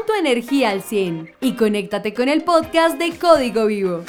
Pon 0.00 0.06
tu 0.06 0.14
energía 0.14 0.70
al 0.70 0.82
100 0.82 1.30
y 1.40 1.56
conéctate 1.56 2.14
con 2.14 2.28
el 2.28 2.42
podcast 2.42 2.96
de 2.96 3.10
Código 3.18 3.66
Vivo. 3.66 4.04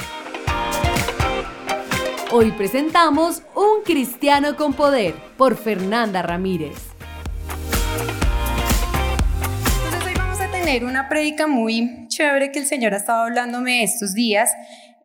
Hoy 2.31 2.51
presentamos 2.51 3.41
Un 3.55 3.83
Cristiano 3.83 4.55
con 4.55 4.73
Poder 4.73 5.15
por 5.37 5.57
Fernanda 5.57 6.21
Ramírez. 6.21 6.77
Hoy 10.05 10.13
vamos 10.15 10.39
a 10.39 10.49
tener 10.51 10.85
una 10.85 11.09
prédica 11.09 11.47
muy 11.47 12.07
chévere 12.07 12.51
que 12.51 12.59
el 12.59 12.67
Señor 12.67 12.93
ha 12.93 12.97
estado 12.97 13.23
hablándome 13.23 13.83
estos 13.83 14.13
días 14.13 14.51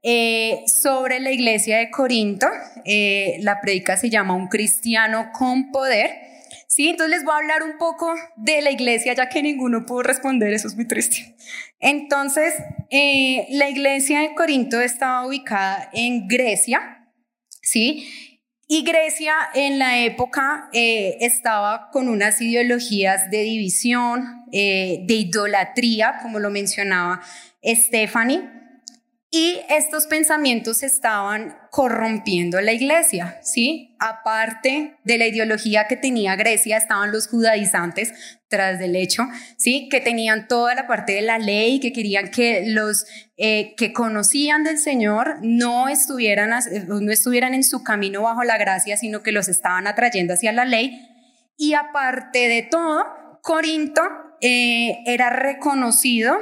eh, 0.02 0.62
sobre 0.66 1.18
la 1.20 1.32
iglesia 1.32 1.78
de 1.78 1.90
Corinto. 1.90 2.46
Eh, 2.84 3.38
la 3.40 3.60
prédica 3.60 3.96
se 3.96 4.10
llama 4.10 4.34
Un 4.34 4.48
Cristiano 4.48 5.30
con 5.32 5.72
Poder. 5.72 6.35
Sí, 6.68 6.88
entonces 6.88 7.16
les 7.16 7.24
voy 7.24 7.32
a 7.32 7.38
hablar 7.38 7.62
un 7.62 7.78
poco 7.78 8.12
de 8.36 8.60
la 8.60 8.70
iglesia, 8.70 9.14
ya 9.14 9.28
que 9.28 9.42
ninguno 9.42 9.86
pudo 9.86 10.02
responder, 10.02 10.52
eso 10.52 10.68
es 10.68 10.74
muy 10.74 10.86
triste. 10.86 11.36
Entonces, 11.78 12.54
eh, 12.90 13.46
la 13.50 13.68
iglesia 13.68 14.20
de 14.20 14.34
Corinto 14.34 14.80
estaba 14.80 15.26
ubicada 15.26 15.90
en 15.92 16.26
Grecia, 16.26 17.08
¿sí? 17.62 18.08
Y 18.68 18.82
Grecia 18.82 19.34
en 19.54 19.78
la 19.78 20.04
época 20.04 20.68
eh, 20.72 21.18
estaba 21.20 21.88
con 21.92 22.08
unas 22.08 22.40
ideologías 22.40 23.30
de 23.30 23.42
división, 23.42 24.44
eh, 24.50 25.04
de 25.04 25.14
idolatría, 25.14 26.18
como 26.20 26.40
lo 26.40 26.50
mencionaba 26.50 27.20
Stephanie, 27.62 28.55
y 29.30 29.58
estos 29.68 30.06
pensamientos 30.06 30.84
estaban 30.84 31.56
corrompiendo 31.72 32.60
la 32.60 32.72
iglesia, 32.72 33.38
¿sí? 33.42 33.96
Aparte 33.98 34.98
de 35.02 35.18
la 35.18 35.26
ideología 35.26 35.88
que 35.88 35.96
tenía 35.96 36.36
Grecia, 36.36 36.76
estaban 36.76 37.10
los 37.10 37.26
judaizantes 37.26 38.12
tras 38.48 38.78
del 38.78 38.94
hecho, 38.94 39.24
¿sí? 39.58 39.88
Que 39.90 40.00
tenían 40.00 40.46
toda 40.46 40.76
la 40.76 40.86
parte 40.86 41.14
de 41.14 41.22
la 41.22 41.38
ley, 41.38 41.80
que 41.80 41.92
querían 41.92 42.30
que 42.30 42.66
los 42.66 43.04
eh, 43.36 43.74
que 43.76 43.92
conocían 43.92 44.62
del 44.62 44.78
Señor 44.78 45.38
no 45.42 45.88
estuvieran, 45.88 46.50
no 46.86 47.10
estuvieran 47.10 47.52
en 47.52 47.64
su 47.64 47.82
camino 47.82 48.22
bajo 48.22 48.44
la 48.44 48.58
gracia, 48.58 48.96
sino 48.96 49.24
que 49.24 49.32
los 49.32 49.48
estaban 49.48 49.88
atrayendo 49.88 50.34
hacia 50.34 50.52
la 50.52 50.64
ley. 50.64 51.04
Y 51.56 51.74
aparte 51.74 52.46
de 52.46 52.62
todo, 52.62 53.04
Corinto 53.42 54.02
eh, 54.40 54.98
era 55.04 55.30
reconocido 55.30 56.36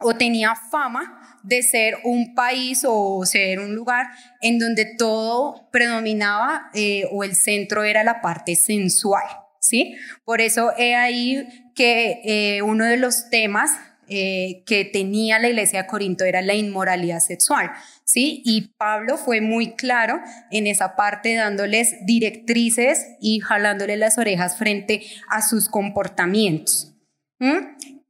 o 0.00 0.14
tenía 0.14 0.54
fama 0.70 1.25
de 1.46 1.62
ser 1.62 1.98
un 2.04 2.34
país 2.34 2.84
o 2.86 3.24
ser 3.24 3.60
un 3.60 3.74
lugar 3.74 4.06
en 4.40 4.58
donde 4.58 4.96
todo 4.96 5.68
predominaba 5.70 6.70
eh, 6.74 7.04
o 7.12 7.24
el 7.24 7.36
centro 7.36 7.84
era 7.84 8.02
la 8.02 8.20
parte 8.20 8.56
sensual, 8.56 9.24
¿sí? 9.60 9.96
Por 10.24 10.40
eso 10.40 10.72
he 10.76 10.94
ahí 10.94 11.46
que 11.74 12.20
eh, 12.24 12.62
uno 12.62 12.84
de 12.84 12.96
los 12.96 13.30
temas 13.30 13.70
eh, 14.08 14.62
que 14.66 14.84
tenía 14.84 15.38
la 15.38 15.48
iglesia 15.48 15.82
de 15.82 15.88
Corinto 15.88 16.24
era 16.24 16.42
la 16.42 16.54
inmoralidad 16.54 17.20
sexual, 17.20 17.70
¿sí? 18.04 18.42
Y 18.44 18.72
Pablo 18.76 19.16
fue 19.16 19.40
muy 19.40 19.74
claro 19.74 20.20
en 20.50 20.66
esa 20.66 20.94
parte 20.94 21.34
dándoles 21.34 22.04
directrices 22.06 23.06
y 23.20 23.40
jalándoles 23.40 23.98
las 23.98 24.18
orejas 24.18 24.58
frente 24.58 25.02
a 25.28 25.42
sus 25.42 25.68
comportamientos. 25.68 26.94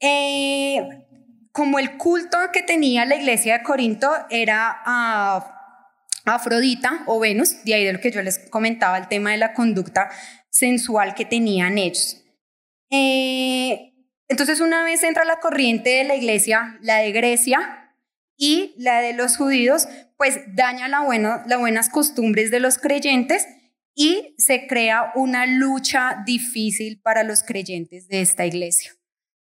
Eh, 0.01 1.06
como 1.57 1.79
el 1.79 1.97
culto 1.97 2.37
que 2.53 2.61
tenía 2.61 3.07
la 3.07 3.17
iglesia 3.17 3.57
de 3.57 3.65
Corinto 3.65 4.11
era 4.29 4.83
a 4.85 5.81
Afrodita 6.27 7.03
o 7.07 7.19
Venus, 7.19 7.65
de 7.65 7.73
ahí 7.73 7.83
de 7.87 7.95
lo 7.95 8.01
que 8.01 8.11
yo 8.11 8.21
les 8.21 8.39
comentaba, 8.51 8.99
el 8.99 9.09
tema 9.09 9.31
de 9.31 9.39
la 9.39 9.55
conducta 9.55 10.11
sensual 10.51 11.15
que 11.15 11.25
tenían 11.25 11.79
ellos. 11.79 12.23
Eh, 12.91 13.95
entonces 14.29 14.61
una 14.61 14.85
vez 14.85 15.03
entra 15.03 15.25
la 15.25 15.41
corriente 15.41 15.89
de 15.89 16.05
la 16.05 16.15
iglesia, 16.15 16.77
la 16.83 16.99
de 16.99 17.13
Grecia 17.13 17.95
y 18.37 18.75
la 18.77 19.01
de 19.01 19.15
los 19.15 19.39
judíos, 19.39 19.89
pues 20.19 20.41
daña 20.49 20.89
la 20.89 21.07
las 21.47 21.59
buenas 21.59 21.89
costumbres 21.89 22.51
de 22.51 22.61
los 22.61 22.77
creyentes 22.77 23.47
y 23.95 24.35
se 24.37 24.67
crea 24.67 25.11
una 25.15 25.47
lucha 25.47 26.23
difícil 26.27 27.01
para 27.01 27.23
los 27.23 27.43
creyentes 27.43 28.09
de 28.09 28.21
esta 28.21 28.45
iglesia 28.45 28.93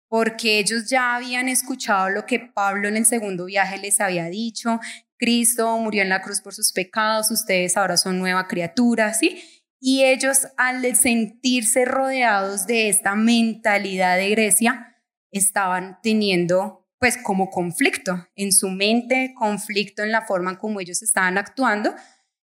porque 0.09 0.59
ellos 0.59 0.89
ya 0.89 1.15
habían 1.17 1.49
escuchado 1.49 2.11
lo 2.11 2.27
que 2.27 2.39
Pablo 2.39 2.89
en 2.89 2.97
el 2.97 3.07
segundo 3.07 3.47
viaje 3.47 3.79
les 3.79 4.01
había 4.01 4.27
dicho, 4.27 4.81
Cristo 5.19 5.79
murió 5.79 6.03
en 6.03 6.09
la 6.09 6.23
cruz 6.23 6.41
por 6.41 6.55
sus 6.55 6.73
pecados, 6.73 7.31
ustedes 7.31 7.77
ahora 7.77 7.97
son 7.97 8.19
nueva 8.19 8.47
criatura, 8.49 9.15
¿sí? 9.15 9.43
Y 9.81 10.05
ellos 10.05 10.49
al 10.57 10.95
sentirse 10.97 11.85
rodeados 11.85 12.67
de 12.67 12.89
esta 12.89 13.15
mentalidad 13.15 14.17
de 14.17 14.31
Grecia, 14.31 14.97
estaban 15.31 15.99
teniendo 16.03 16.87
pues 16.99 17.19
como 17.19 17.51
conflicto 17.51 18.27
en 18.37 18.53
su 18.53 18.69
mente, 18.69 19.35
conflicto 19.37 20.03
en 20.03 20.13
la 20.13 20.23
forma 20.23 20.59
como 20.59 20.81
ellos 20.81 21.03
estaban 21.03 21.37
actuando 21.37 21.95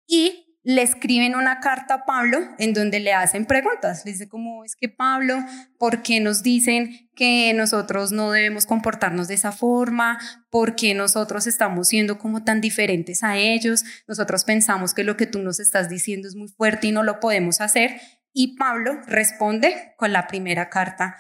y 0.07 0.48
le 0.63 0.83
escriben 0.83 1.35
una 1.35 1.61
carta 1.61 1.95
a 1.95 2.05
Pablo 2.05 2.39
en 2.59 2.75
donde 2.75 3.01
le 3.01 3.13
hacen 3.13 3.47
preguntas. 3.47 4.05
Le 4.05 4.13
dice 4.13 4.29
como, 4.29 4.65
es 4.65 4.77
que 4.77 4.89
Pablo, 4.89 5.39
¿por 5.79 6.03
qué 6.03 6.21
nos 6.21 6.43
dicen 6.43 7.09
que 7.15 7.53
nosotros 7.55 8.13
no 8.13 8.33
debemos 8.33 8.67
comportarnos 8.67 9.29
de 9.29 9.35
esa 9.35 9.53
forma? 9.53 10.19
¿Por 10.51 10.75
qué 10.75 10.95
nosotros 10.95 11.47
estamos 11.47 11.89
siendo 11.89 12.19
como 12.19 12.45
tan 12.45 12.61
diferentes 12.61 13.23
a 13.23 13.37
ellos? 13.37 13.85
Nosotros 14.07 14.45
pensamos 14.45 14.95
que 14.95 15.05
lo 15.05 15.17
que 15.17 15.27
tú 15.27 15.39
nos 15.41 15.61
estás 15.61 15.89
diciendo 15.89 16.29
es 16.29 16.35
muy 16.35 16.49
fuerte 16.49 16.89
y 16.89 16.93
no 16.93 17.03
lo 17.03 17.21
podemos 17.21 17.61
hacer. 17.61 18.01
Y 18.33 18.57
Pablo 18.57 19.01
responde 19.07 19.95
con 19.97 20.13
la 20.13 20.27
primera 20.27 20.69
carta 20.69 21.17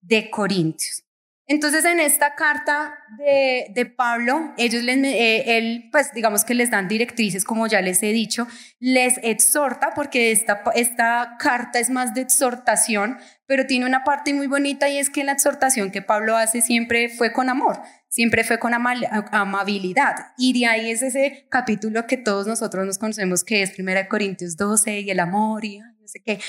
de 0.00 0.30
Corintios. 0.30 1.07
Entonces, 1.50 1.86
en 1.86 1.98
esta 1.98 2.34
carta 2.34 2.94
de, 3.16 3.86
Pablo, 3.86 4.52
ellos 4.58 4.82
les, 4.82 4.98
eh, 4.98 5.56
él, 5.56 5.88
pues 5.90 6.12
digamos 6.12 6.44
que 6.44 6.52
les 6.52 6.70
dan 6.70 6.88
directrices, 6.88 7.42
como 7.42 7.66
ya 7.66 7.80
les 7.80 8.02
he 8.02 8.12
dicho, 8.12 8.46
les 8.80 9.18
exhorta, 9.22 9.92
porque 9.94 10.30
esta, 10.30 10.62
esta 10.74 11.36
carta 11.38 11.78
es 11.78 11.88
más 11.88 12.12
de 12.12 12.20
exhortación, 12.20 13.16
pero 13.46 13.66
tiene 13.66 13.86
una 13.86 14.04
parte 14.04 14.34
muy 14.34 14.46
bonita 14.46 14.90
y 14.90 14.98
es 14.98 15.08
que 15.08 15.24
la 15.24 15.32
exhortación 15.32 15.90
que 15.90 16.02
Pablo 16.02 16.36
hace 16.36 16.60
siempre 16.60 17.08
fue 17.08 17.32
con 17.32 17.48
amor, 17.48 17.80
siempre 18.10 18.44
fue 18.44 18.58
con 18.58 18.74
amabilidad. 18.74 20.16
Y 20.36 20.52
de 20.52 20.66
ahí 20.66 20.90
es 20.90 21.00
ese 21.00 21.46
capítulo 21.50 22.06
que 22.06 22.18
todos 22.18 22.46
nosotros 22.46 22.84
nos 22.84 22.98
conocemos, 22.98 23.42
que 23.42 23.62
es 23.62 23.78
1 23.78 23.90
Corintios 24.10 24.58
12 24.58 25.00
y 25.00 25.10
el 25.10 25.18
amor 25.18 25.64
y 25.64 25.78
no 25.78 26.06
sé 26.06 26.20
qué. 26.22 26.40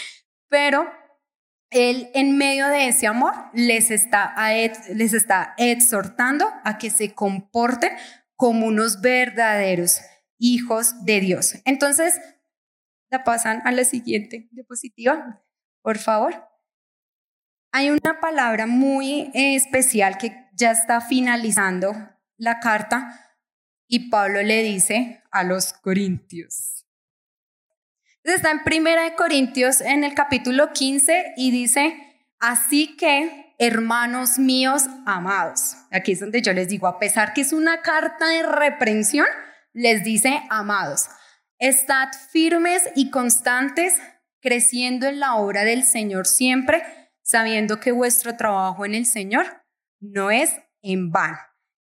Pero 0.49 0.85
él 1.71 2.09
en 2.13 2.37
medio 2.37 2.67
de 2.67 2.87
ese 2.87 3.07
amor 3.07 3.33
les 3.53 3.91
está, 3.91 4.35
les 4.93 5.13
está 5.13 5.53
exhortando 5.57 6.47
a 6.63 6.77
que 6.77 6.89
se 6.89 7.13
comporten 7.13 7.91
como 8.35 8.67
unos 8.67 9.01
verdaderos 9.01 10.01
hijos 10.37 11.05
de 11.05 11.19
Dios. 11.19 11.55
Entonces, 11.65 12.19
la 13.11 13.23
pasan 13.23 13.61
a 13.65 13.71
la 13.71 13.83
siguiente 13.83 14.47
diapositiva, 14.51 15.43
por 15.81 15.97
favor. 15.97 16.47
Hay 17.71 17.89
una 17.89 18.19
palabra 18.19 18.65
muy 18.65 19.31
especial 19.33 20.17
que 20.17 20.47
ya 20.53 20.71
está 20.71 21.01
finalizando 21.01 21.93
la 22.37 22.59
carta 22.59 23.35
y 23.87 24.09
Pablo 24.09 24.41
le 24.41 24.63
dice 24.63 25.23
a 25.31 25.43
los 25.43 25.73
corintios 25.73 26.79
está 28.33 28.51
en 28.51 28.63
Primera 28.63 29.03
de 29.03 29.15
Corintios 29.15 29.81
en 29.81 30.03
el 30.03 30.13
capítulo 30.13 30.71
15 30.73 31.33
y 31.37 31.51
dice, 31.51 31.95
así 32.39 32.95
que, 32.95 33.55
hermanos 33.57 34.39
míos 34.39 34.85
amados, 35.05 35.75
aquí 35.91 36.13
es 36.13 36.19
donde 36.19 36.41
yo 36.41 36.53
les 36.53 36.67
digo, 36.67 36.87
a 36.87 36.99
pesar 36.99 37.33
que 37.33 37.41
es 37.41 37.53
una 37.53 37.81
carta 37.81 38.27
de 38.27 38.43
reprensión, 38.43 39.27
les 39.73 40.03
dice, 40.03 40.41
amados, 40.49 41.07
estad 41.59 42.09
firmes 42.31 42.89
y 42.95 43.09
constantes, 43.09 43.95
creciendo 44.41 45.07
en 45.07 45.19
la 45.19 45.35
obra 45.35 45.63
del 45.63 45.83
Señor 45.83 46.25
siempre, 46.25 46.83
sabiendo 47.21 47.79
que 47.79 47.91
vuestro 47.91 48.35
trabajo 48.37 48.85
en 48.85 48.95
el 48.95 49.05
Señor 49.05 49.63
no 49.99 50.31
es 50.31 50.51
en 50.81 51.11
vano. 51.11 51.37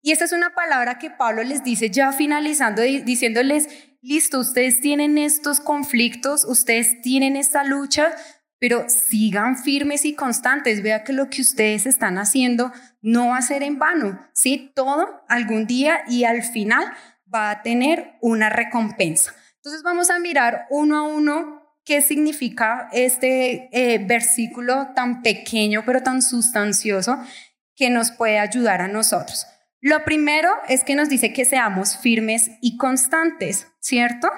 Y 0.03 0.13
esa 0.13 0.25
es 0.25 0.33
una 0.33 0.55
palabra 0.55 0.99
que 0.99 1.11
Pablo 1.11 1.43
les 1.45 1.63
dice 1.65 1.91
ya 1.91 2.13
finalizando, 2.13 2.83
diciéndoles, 2.83 3.69
listo, 4.03 4.41
ustedes 4.41 4.81
tienen 4.81 5.17
estos 5.17 5.61
conflictos, 5.61 6.45
ustedes 6.45 7.01
tienen 7.01 7.37
esta 7.37 7.65
lucha, 7.65 8.13
pero 8.59 8.89
sigan 8.89 9.57
firmes 9.57 10.05
y 10.05 10.15
constantes. 10.15 10.83
Vea 10.83 11.05
que 11.05 11.13
lo 11.13 11.31
que 11.31 11.41
ustedes 11.41 11.87
están 11.87 12.19
haciendo 12.19 12.73
no 13.01 13.29
va 13.29 13.39
a 13.39 13.43
ser 13.43 13.63
en 13.63 13.79
vano, 13.79 14.21
¿sí? 14.35 14.73
Todo 14.75 15.25
algún 15.29 15.67
día 15.67 16.03
y 16.09 16.25
al 16.25 16.43
final 16.43 16.85
va 17.33 17.51
a 17.51 17.63
tener 17.63 18.19
una 18.21 18.51
recompensa. 18.51 19.35
Entonces 19.57 19.83
vamos 19.83 20.11
a 20.11 20.19
mirar 20.19 20.67
uno 20.71 20.99
a 20.99 21.03
uno 21.03 21.63
qué 21.85 22.03
significa 22.03 22.89
este 22.93 23.69
eh, 23.73 23.99
versículo 23.99 24.89
tan 24.95 25.23
pequeño 25.23 25.83
pero 25.85 26.03
tan 26.03 26.23
sustancioso 26.23 27.19
que 27.75 27.91
nos 27.91 28.11
puede 28.11 28.39
ayudar 28.39 28.83
a 28.83 28.89
nosotros. 28.89 29.47
Lo 29.83 30.05
primero 30.05 30.49
es 30.69 30.85
que 30.85 30.95
nos 30.95 31.09
dice 31.09 31.33
que 31.33 31.45
seamos 31.45 31.97
firmes 31.97 32.53
y 32.61 32.77
constantes, 32.77 33.67
¿cierto? 33.81 34.31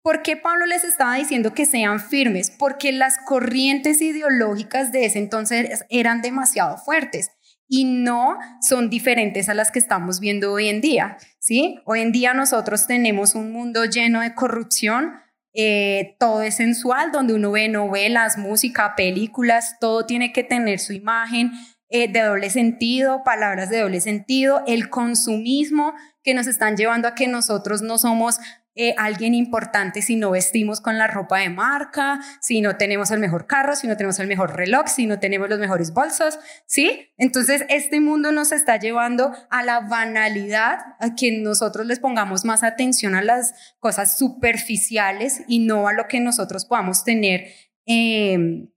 ¿Por 0.00 0.22
qué 0.22 0.38
Pablo 0.38 0.64
les 0.64 0.84
estaba 0.84 1.16
diciendo 1.16 1.52
que 1.52 1.66
sean 1.66 2.00
firmes? 2.00 2.50
Porque 2.50 2.92
las 2.92 3.18
corrientes 3.18 4.00
ideológicas 4.00 4.92
de 4.92 5.04
ese 5.04 5.18
entonces 5.18 5.84
eran 5.90 6.22
demasiado 6.22 6.78
fuertes 6.78 7.30
y 7.68 7.84
no 7.84 8.38
son 8.62 8.88
diferentes 8.88 9.50
a 9.50 9.54
las 9.54 9.70
que 9.70 9.80
estamos 9.80 10.18
viendo 10.18 10.50
hoy 10.50 10.68
en 10.68 10.80
día. 10.80 11.18
¿sí? 11.40 11.78
Hoy 11.84 12.00
en 12.00 12.10
día 12.10 12.32
nosotros 12.32 12.86
tenemos 12.86 13.34
un 13.34 13.52
mundo 13.52 13.84
lleno 13.84 14.22
de 14.22 14.34
corrupción, 14.34 15.12
eh, 15.52 16.16
todo 16.18 16.40
es 16.40 16.54
sensual, 16.54 17.12
donde 17.12 17.34
uno 17.34 17.50
ve 17.50 17.68
novelas, 17.68 18.38
música, 18.38 18.94
películas, 18.96 19.76
todo 19.78 20.06
tiene 20.06 20.32
que 20.32 20.42
tener 20.42 20.78
su 20.78 20.94
imagen 20.94 21.52
eh, 21.88 22.10
de 22.10 22.20
doble 22.20 22.50
sentido, 22.50 23.22
palabras 23.24 23.70
de 23.70 23.80
doble 23.80 24.00
sentido, 24.00 24.62
el 24.66 24.90
consumismo 24.90 25.94
que 26.22 26.34
nos 26.34 26.46
están 26.46 26.76
llevando 26.76 27.08
a 27.08 27.14
que 27.14 27.28
nosotros 27.28 27.82
no 27.82 27.98
somos 27.98 28.38
eh, 28.78 28.94
alguien 28.98 29.34
importante 29.34 30.02
si 30.02 30.16
no 30.16 30.32
vestimos 30.32 30.82
con 30.82 30.98
la 30.98 31.06
ropa 31.06 31.38
de 31.38 31.48
marca, 31.48 32.20
si 32.42 32.60
no 32.60 32.76
tenemos 32.76 33.10
el 33.10 33.20
mejor 33.20 33.46
carro, 33.46 33.74
si 33.74 33.86
no 33.86 33.96
tenemos 33.96 34.18
el 34.18 34.26
mejor 34.26 34.54
reloj, 34.54 34.88
si 34.88 35.06
no 35.06 35.18
tenemos 35.18 35.48
los 35.48 35.58
mejores 35.58 35.94
bolsos, 35.94 36.38
¿sí? 36.66 37.10
Entonces, 37.16 37.64
este 37.70 38.00
mundo 38.00 38.32
nos 38.32 38.52
está 38.52 38.78
llevando 38.78 39.32
a 39.48 39.62
la 39.62 39.80
banalidad, 39.80 40.78
a 41.00 41.14
que 41.14 41.40
nosotros 41.40 41.86
les 41.86 42.00
pongamos 42.00 42.44
más 42.44 42.62
atención 42.62 43.14
a 43.14 43.22
las 43.22 43.54
cosas 43.78 44.18
superficiales 44.18 45.40
y 45.48 45.60
no 45.60 45.88
a 45.88 45.94
lo 45.94 46.06
que 46.06 46.20
nosotros 46.20 46.66
podamos 46.66 47.02
tener. 47.02 47.46
Em, 47.86 48.68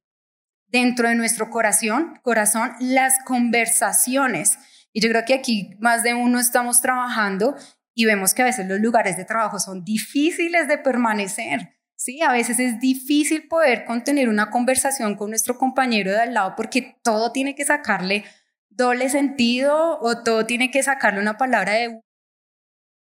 dentro 0.72 1.10
de 1.10 1.16
nuestro 1.16 1.50
corazón, 1.50 2.20
corazón, 2.22 2.72
las 2.80 3.18
conversaciones. 3.26 4.58
Y 4.94 5.02
yo 5.02 5.10
creo 5.10 5.26
que 5.26 5.34
aquí 5.34 5.76
más 5.80 6.04
de 6.04 6.14
uno 6.14 6.40
estamos 6.40 6.82
trabajando 6.82 7.56
y 7.94 8.06
vemos 8.06 8.34
que 8.34 8.42
a 8.42 8.46
veces 8.46 8.68
los 8.68 8.80
lugares 8.80 9.18
de 9.18 9.26
trabajo 9.26 9.60
son 9.60 9.84
difíciles 9.84 10.68
de 10.68 10.78
permanecer. 10.78 11.76
Sí, 11.96 12.22
a 12.22 12.32
veces 12.32 12.60
es 12.60 12.80
difícil 12.80 13.48
poder 13.48 13.84
contener 13.84 14.30
una 14.30 14.50
conversación 14.50 15.16
con 15.16 15.32
nuestro 15.32 15.58
compañero 15.58 16.12
de 16.12 16.22
al 16.22 16.34
lado 16.34 16.54
porque 16.56 16.98
todo 17.04 17.34
tiene 17.34 17.56
que 17.56 17.66
sacarle 17.66 18.24
doble 18.70 19.10
sentido 19.10 20.00
o 20.00 20.24
todo 20.24 20.46
tiene 20.46 20.72
que 20.72 20.82
sacarle 20.82 21.20
una 21.20 21.38
palabra 21.38 21.74
de 21.74 22.02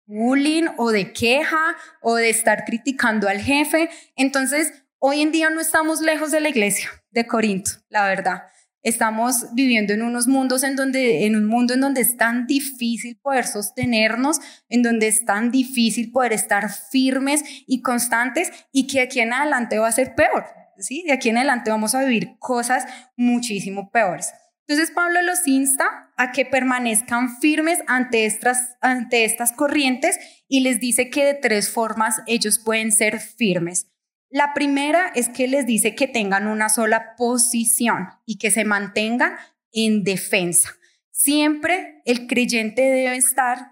bullying 0.06 0.66
o 0.78 0.92
de 0.92 1.14
queja 1.14 1.78
o 2.02 2.16
de 2.16 2.30
estar 2.30 2.66
criticando 2.66 3.30
al 3.30 3.40
jefe. 3.40 3.90
Entonces, 4.18 4.84
hoy 5.00 5.22
en 5.22 5.32
día 5.32 5.50
no 5.50 5.62
estamos 5.62 6.02
lejos 6.02 6.32
de 6.32 6.42
la 6.42 6.50
iglesia 6.50 6.90
de 7.12 7.26
Corinto, 7.26 7.72
la 7.90 8.06
verdad. 8.06 8.44
Estamos 8.82 9.54
viviendo 9.54 9.94
en 9.94 10.02
unos 10.02 10.28
mundos 10.28 10.64
en 10.64 10.78
donde, 10.78 11.26
en 11.26 11.36
un 11.36 11.46
mundo 11.46 11.74
en 11.74 11.82
donde 11.82 12.02
es 12.02 12.16
tan 12.16 12.48
difícil 12.48 13.18
poder 13.18 13.46
sostenernos, 13.46 14.40
en 14.70 14.84
donde 14.84 15.08
es 15.08 15.26
tan 15.26 15.52
difícil 15.52 16.12
poder 16.12 16.32
estar 16.32 16.72
firmes 16.72 17.44
y 17.68 17.82
constantes 17.82 18.52
y 18.72 18.88
que 18.88 19.02
aquí 19.02 19.20
en 19.20 19.34
adelante 19.34 19.80
va 19.80 19.90
a 19.90 19.92
ser 19.92 20.16
peor, 20.16 20.46
¿sí? 20.78 21.04
De 21.06 21.12
aquí 21.12 21.30
en 21.30 21.38
adelante 21.38 21.72
vamos 21.72 21.94
a 21.94 22.04
vivir 22.04 22.38
cosas 22.40 22.86
muchísimo 23.18 23.92
peores. 23.92 24.32
Entonces 24.66 24.92
Pablo 24.92 25.22
los 25.24 25.46
insta 25.48 26.12
a 26.16 26.32
que 26.32 26.46
permanezcan 26.46 27.38
firmes 27.40 27.80
ante 27.88 28.26
estas, 28.26 28.78
ante 28.82 29.26
estas 29.26 29.52
corrientes 29.52 30.20
y 30.48 30.62
les 30.62 30.80
dice 30.80 31.10
que 31.10 31.26
de 31.26 31.34
tres 31.34 31.70
formas 31.70 32.22
ellos 32.28 32.60
pueden 32.60 32.92
ser 32.92 33.20
firmes. 33.20 33.89
La 34.30 34.54
primera 34.54 35.12
es 35.16 35.30
que 35.30 35.48
les 35.48 35.66
dice 35.66 35.96
que 35.96 36.08
tengan 36.08 36.48
una 36.48 36.70
sola 36.70 37.16
posición 37.16 38.10
y 38.26 38.38
que 38.38 38.52
se 38.52 38.64
mantengan 38.64 39.36
en 39.72 40.04
defensa. 40.04 40.70
Siempre 41.12 42.02
el 42.06 42.28
creyente 42.28 42.82
debe 42.82 43.16
estar 43.16 43.72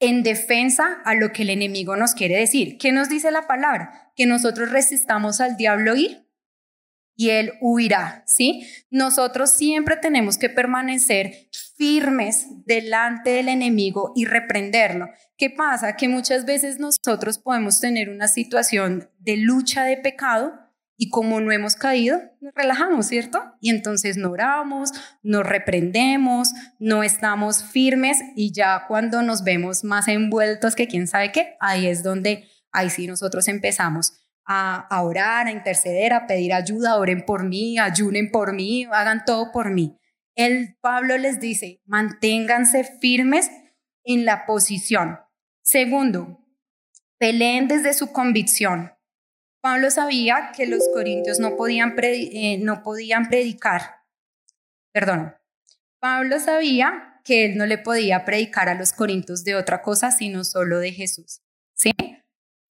en 0.00 0.22
defensa 0.24 1.00
a 1.04 1.14
lo 1.14 1.32
que 1.32 1.42
el 1.42 1.50
enemigo 1.50 1.96
nos 1.96 2.14
quiere 2.14 2.36
decir. 2.36 2.78
¿Qué 2.78 2.90
nos 2.90 3.08
dice 3.08 3.30
la 3.30 3.46
palabra? 3.46 4.12
Que 4.16 4.26
nosotros 4.26 4.70
resistamos 4.70 5.40
al 5.40 5.56
diablo 5.56 5.94
y 5.94 6.22
y 7.14 7.30
él 7.30 7.52
huirá, 7.60 8.24
¿sí? 8.26 8.66
Nosotros 8.90 9.50
siempre 9.50 9.96
tenemos 9.96 10.38
que 10.38 10.48
permanecer 10.48 11.48
firmes 11.82 12.46
delante 12.64 13.30
del 13.30 13.48
enemigo 13.48 14.12
y 14.14 14.24
reprenderlo. 14.24 15.08
¿Qué 15.36 15.50
pasa? 15.50 15.96
Que 15.96 16.06
muchas 16.06 16.44
veces 16.44 16.78
nosotros 16.78 17.40
podemos 17.40 17.80
tener 17.80 18.08
una 18.08 18.28
situación 18.28 19.10
de 19.18 19.36
lucha 19.38 19.82
de 19.82 19.96
pecado 19.96 20.52
y 20.96 21.10
como 21.10 21.40
no 21.40 21.50
hemos 21.50 21.74
caído, 21.74 22.20
nos 22.40 22.54
relajamos, 22.54 23.06
¿cierto? 23.06 23.42
Y 23.60 23.70
entonces 23.70 24.16
no 24.16 24.30
oramos, 24.30 24.92
no 25.24 25.42
reprendemos, 25.42 26.52
no 26.78 27.02
estamos 27.02 27.64
firmes 27.64 28.18
y 28.36 28.52
ya 28.52 28.84
cuando 28.86 29.22
nos 29.22 29.42
vemos 29.42 29.82
más 29.82 30.06
envueltos 30.06 30.76
que 30.76 30.86
quién 30.86 31.08
sabe 31.08 31.32
qué, 31.32 31.56
ahí 31.58 31.88
es 31.88 32.04
donde, 32.04 32.48
ahí 32.70 32.90
sí 32.90 33.08
nosotros 33.08 33.48
empezamos 33.48 34.12
a, 34.44 34.86
orar, 35.02 35.48
a 35.48 35.50
interceder, 35.50 36.12
a 36.12 36.28
pedir 36.28 36.52
ayuda, 36.52 36.96
oren 36.96 37.24
por 37.26 37.42
mí, 37.42 37.76
ayunen 37.80 38.30
por 38.30 38.52
mí, 38.52 38.86
hagan 38.92 39.24
todo 39.24 39.50
por 39.50 39.72
mí. 39.72 39.98
El 40.34 40.76
Pablo 40.80 41.18
les 41.18 41.40
dice, 41.40 41.80
manténganse 41.84 42.84
firmes 42.84 43.50
en 44.04 44.24
la 44.24 44.46
posición. 44.46 45.18
Segundo, 45.62 46.40
peleen 47.18 47.68
desde 47.68 47.94
su 47.94 48.12
convicción. 48.12 48.92
Pablo 49.60 49.90
sabía 49.90 50.52
que 50.56 50.66
los 50.66 50.88
corintios 50.92 51.38
no 51.38 51.56
podían, 51.56 51.94
eh, 52.02 52.58
no 52.58 52.82
podían 52.82 53.28
predicar. 53.28 54.02
Perdón. 54.92 55.36
Pablo 56.00 56.40
sabía 56.40 57.20
que 57.24 57.44
él 57.44 57.56
no 57.56 57.66
le 57.66 57.78
podía 57.78 58.24
predicar 58.24 58.68
a 58.68 58.74
los 58.74 58.92
corintios 58.92 59.44
de 59.44 59.54
otra 59.54 59.82
cosa, 59.82 60.10
sino 60.10 60.42
solo 60.42 60.80
de 60.80 60.92
Jesús. 60.92 61.42
¿Sí? 61.74 61.92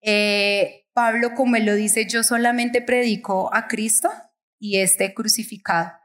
Eh, 0.01 0.89
Pablo, 0.93 1.35
como 1.35 1.55
él 1.55 1.67
lo 1.67 1.75
dice, 1.75 2.07
yo 2.07 2.25
solamente 2.25 2.83
predico 2.83 3.55
a 3.55 3.69
Cristo 3.69 4.11
y 4.59 4.79
este 4.79 5.15
crucificado. 5.15 6.02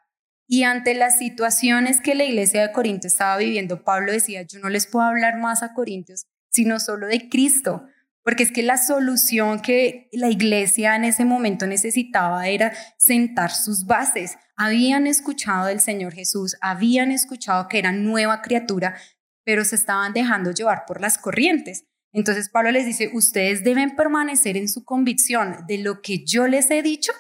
Y 0.47 0.63
ante 0.63 0.93
las 0.93 1.17
situaciones 1.17 1.99
que 1.99 2.15
la 2.15 2.23
iglesia 2.23 2.61
de 2.61 2.71
Corinto 2.71 3.05
estaba 3.07 3.37
viviendo, 3.37 3.83
Pablo 3.83 4.13
decía, 4.13 4.43
yo 4.43 4.59
no 4.59 4.69
les 4.69 4.87
puedo 4.87 5.05
hablar 5.05 5.37
más 5.37 5.61
a 5.61 5.73
Corintios, 5.73 6.25
sino 6.49 6.79
solo 6.79 7.07
de 7.07 7.27
Cristo, 7.27 7.83
porque 8.23 8.43
es 8.43 8.51
que 8.51 8.63
la 8.63 8.77
solución 8.77 9.61
que 9.61 10.09
la 10.13 10.29
iglesia 10.29 10.95
en 10.95 11.03
ese 11.03 11.25
momento 11.25 11.67
necesitaba 11.67 12.47
era 12.47 12.73
sentar 12.97 13.51
sus 13.51 13.85
bases. 13.85 14.37
Habían 14.55 15.05
escuchado 15.05 15.67
del 15.67 15.81
Señor 15.81 16.13
Jesús, 16.13 16.55
habían 16.61 17.11
escuchado 17.11 17.67
que 17.67 17.79
era 17.79 17.91
nueva 17.91 18.41
criatura, 18.41 18.95
pero 19.43 19.65
se 19.65 19.75
estaban 19.75 20.13
dejando 20.13 20.51
llevar 20.51 20.83
por 20.87 21.01
las 21.01 21.17
corrientes. 21.17 21.85
Entonces 22.13 22.49
Pablo 22.49 22.71
les 22.71 22.85
dice, 22.85 23.11
ustedes 23.13 23.63
deben 23.63 23.95
permanecer 23.95 24.55
en 24.57 24.69
su 24.69 24.83
convicción 24.85 25.65
de 25.67 25.77
lo 25.79 26.01
que 26.01 26.25
yo 26.25 26.47
les 26.47 26.71
he 26.71 26.81
dicho, 26.81 27.11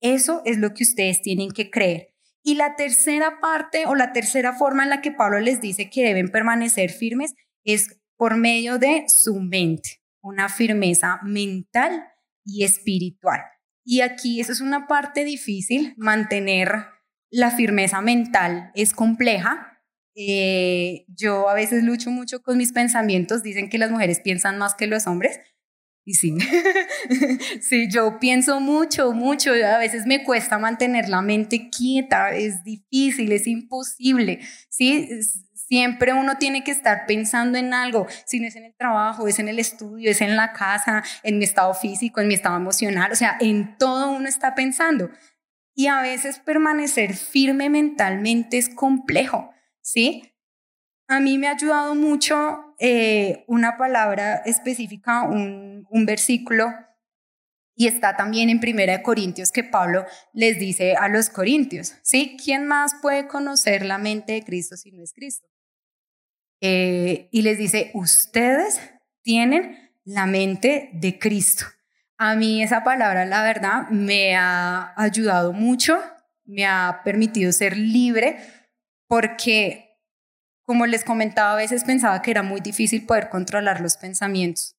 eso 0.00 0.42
es 0.44 0.58
lo 0.58 0.74
que 0.74 0.82
ustedes 0.82 1.22
tienen 1.22 1.50
que 1.52 1.70
creer. 1.70 2.11
Y 2.42 2.56
la 2.56 2.76
tercera 2.76 3.40
parte 3.40 3.86
o 3.86 3.94
la 3.94 4.12
tercera 4.12 4.52
forma 4.52 4.82
en 4.82 4.90
la 4.90 5.00
que 5.00 5.12
Pablo 5.12 5.40
les 5.40 5.60
dice 5.60 5.90
que 5.90 6.04
deben 6.04 6.30
permanecer 6.30 6.90
firmes 6.90 7.34
es 7.64 8.00
por 8.16 8.36
medio 8.36 8.78
de 8.78 9.04
su 9.08 9.40
mente, 9.40 10.02
una 10.20 10.48
firmeza 10.48 11.20
mental 11.22 12.04
y 12.44 12.64
espiritual. 12.64 13.40
Y 13.84 14.00
aquí 14.00 14.40
eso 14.40 14.52
es 14.52 14.60
una 14.60 14.86
parte 14.86 15.24
difícil, 15.24 15.94
mantener 15.96 16.86
la 17.30 17.50
firmeza 17.50 18.00
mental 18.00 18.70
es 18.74 18.92
compleja 18.92 19.72
eh, 20.14 21.06
yo 21.08 21.48
a 21.48 21.54
veces 21.54 21.84
lucho 21.84 22.10
mucho 22.10 22.42
con 22.42 22.58
mis 22.58 22.72
pensamientos. 22.72 23.42
Dicen 23.42 23.68
que 23.68 23.78
las 23.78 23.90
mujeres 23.90 24.20
piensan 24.20 24.58
más 24.58 24.74
que 24.74 24.86
los 24.86 25.06
hombres. 25.06 25.40
Y 26.04 26.14
sí, 26.14 26.36
sí, 27.60 27.88
yo 27.88 28.18
pienso 28.18 28.60
mucho, 28.60 29.12
mucho. 29.12 29.52
A 29.52 29.78
veces 29.78 30.04
me 30.04 30.24
cuesta 30.24 30.58
mantener 30.58 31.08
la 31.08 31.22
mente 31.22 31.70
quieta. 31.70 32.30
Es 32.32 32.64
difícil, 32.64 33.30
es 33.32 33.46
imposible. 33.46 34.40
Sí, 34.68 35.08
siempre 35.54 36.12
uno 36.12 36.38
tiene 36.38 36.64
que 36.64 36.72
estar 36.72 37.06
pensando 37.06 37.56
en 37.56 37.72
algo. 37.72 38.06
Si 38.26 38.40
no 38.40 38.48
es 38.48 38.56
en 38.56 38.64
el 38.64 38.74
trabajo, 38.74 39.28
es 39.28 39.38
en 39.38 39.48
el 39.48 39.60
estudio, 39.60 40.10
es 40.10 40.20
en 40.20 40.36
la 40.36 40.52
casa, 40.52 41.04
en 41.22 41.38
mi 41.38 41.44
estado 41.44 41.72
físico, 41.74 42.20
en 42.20 42.28
mi 42.28 42.34
estado 42.34 42.56
emocional. 42.56 43.12
O 43.12 43.16
sea, 43.16 43.36
en 43.40 43.78
todo 43.78 44.10
uno 44.10 44.28
está 44.28 44.54
pensando. 44.54 45.08
Y 45.74 45.86
a 45.86 46.02
veces 46.02 46.40
permanecer 46.40 47.14
firme 47.14 47.70
mentalmente 47.70 48.58
es 48.58 48.68
complejo 48.68 49.52
¿sí? 49.82 50.22
A 51.08 51.20
mí 51.20 51.36
me 51.36 51.48
ha 51.48 51.52
ayudado 51.52 51.94
mucho 51.94 52.71
eh, 52.84 53.44
una 53.46 53.76
palabra 53.76 54.42
específica, 54.44 55.22
un, 55.22 55.86
versículo, 56.04 56.66
y 57.76 57.86
está 57.86 58.16
también 58.16 58.50
en 58.50 58.58
Primera 58.58 58.96
de 58.96 59.02
Corintios 59.04 59.52
que 59.52 59.62
Pablo 59.62 60.04
les 60.32 60.58
dice 60.58 60.96
a 60.96 61.08
los 61.08 61.30
corintios, 61.30 61.94
¿sí? 62.02 62.36
¿Quién 62.42 62.66
más 62.66 62.96
puede 63.00 63.28
conocer 63.28 63.84
la 63.84 63.98
mente 63.98 64.32
de 64.32 64.42
Cristo 64.42 64.76
si 64.76 64.90
no 64.90 65.00
es 65.00 65.12
Cristo? 65.12 65.46
Eh, 66.60 67.28
y 67.30 67.42
les 67.42 67.56
dice, 67.56 67.92
ustedes 67.94 68.80
tienen 69.22 69.92
la 70.02 70.26
mente 70.26 70.90
de 70.92 71.20
Cristo. 71.20 71.66
A 72.18 72.34
mí 72.34 72.64
esa 72.64 72.82
palabra, 72.82 73.24
la 73.26 73.44
verdad, 73.44 73.88
me 73.90 74.34
ha 74.34 74.92
ayudado 74.96 75.52
mucho, 75.52 76.02
me 76.44 76.66
ha 76.66 77.02
permitido 77.04 77.52
ser 77.52 77.76
libre 77.76 78.38
porque, 79.06 79.91
como 80.64 80.86
les 80.86 81.04
comentaba, 81.04 81.52
a 81.52 81.56
veces 81.56 81.84
pensaba 81.84 82.22
que 82.22 82.30
era 82.30 82.42
muy 82.42 82.60
difícil 82.60 83.06
poder 83.06 83.28
controlar 83.28 83.80
los 83.80 83.96
pensamientos. 83.96 84.76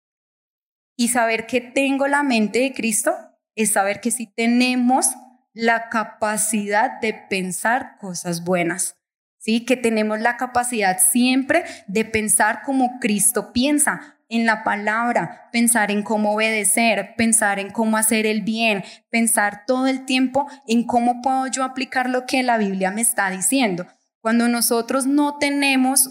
Y 0.96 1.10
saber 1.10 1.48
que 1.48 1.62
tengo 1.62 2.08
la 2.08 2.24
mente 2.24 2.60
de 2.60 2.74
Cristo 2.74 3.16
es 3.56 3.74
saber 3.74 4.00
que 4.02 4.12
sí 4.12 4.28
tenemos 4.28 5.08
la 5.54 5.90
capacidad 5.90 7.00
de 7.00 7.14
pensar 7.14 7.98
cosas 8.00 8.44
buenas. 8.44 8.98
¿sí? 9.38 9.66
Que 9.66 9.76
tenemos 9.76 10.20
la 10.20 10.38
capacidad 10.38 11.00
siempre 11.00 11.66
de 11.88 12.06
pensar 12.06 12.62
como 12.64 13.00
Cristo 13.00 13.52
piensa, 13.54 14.14
en 14.30 14.48
la 14.48 14.64
palabra, 14.64 15.50
pensar 15.52 15.92
en 15.92 16.02
cómo 16.02 16.34
obedecer, 16.34 17.14
pensar 17.16 17.60
en 17.60 17.70
cómo 17.70 17.98
hacer 17.98 18.26
el 18.26 18.42
bien, 18.42 18.84
pensar 19.12 19.66
todo 19.68 19.86
el 19.86 20.06
tiempo 20.06 20.48
en 20.68 20.86
cómo 20.86 21.22
puedo 21.22 21.46
yo 21.48 21.64
aplicar 21.64 22.10
lo 22.10 22.26
que 22.26 22.42
la 22.42 22.58
Biblia 22.58 22.90
me 22.90 23.02
está 23.02 23.30
diciendo. 23.30 23.86
Cuando 24.24 24.48
nosotros 24.48 25.06
no 25.06 25.38
tenemos 25.38 26.10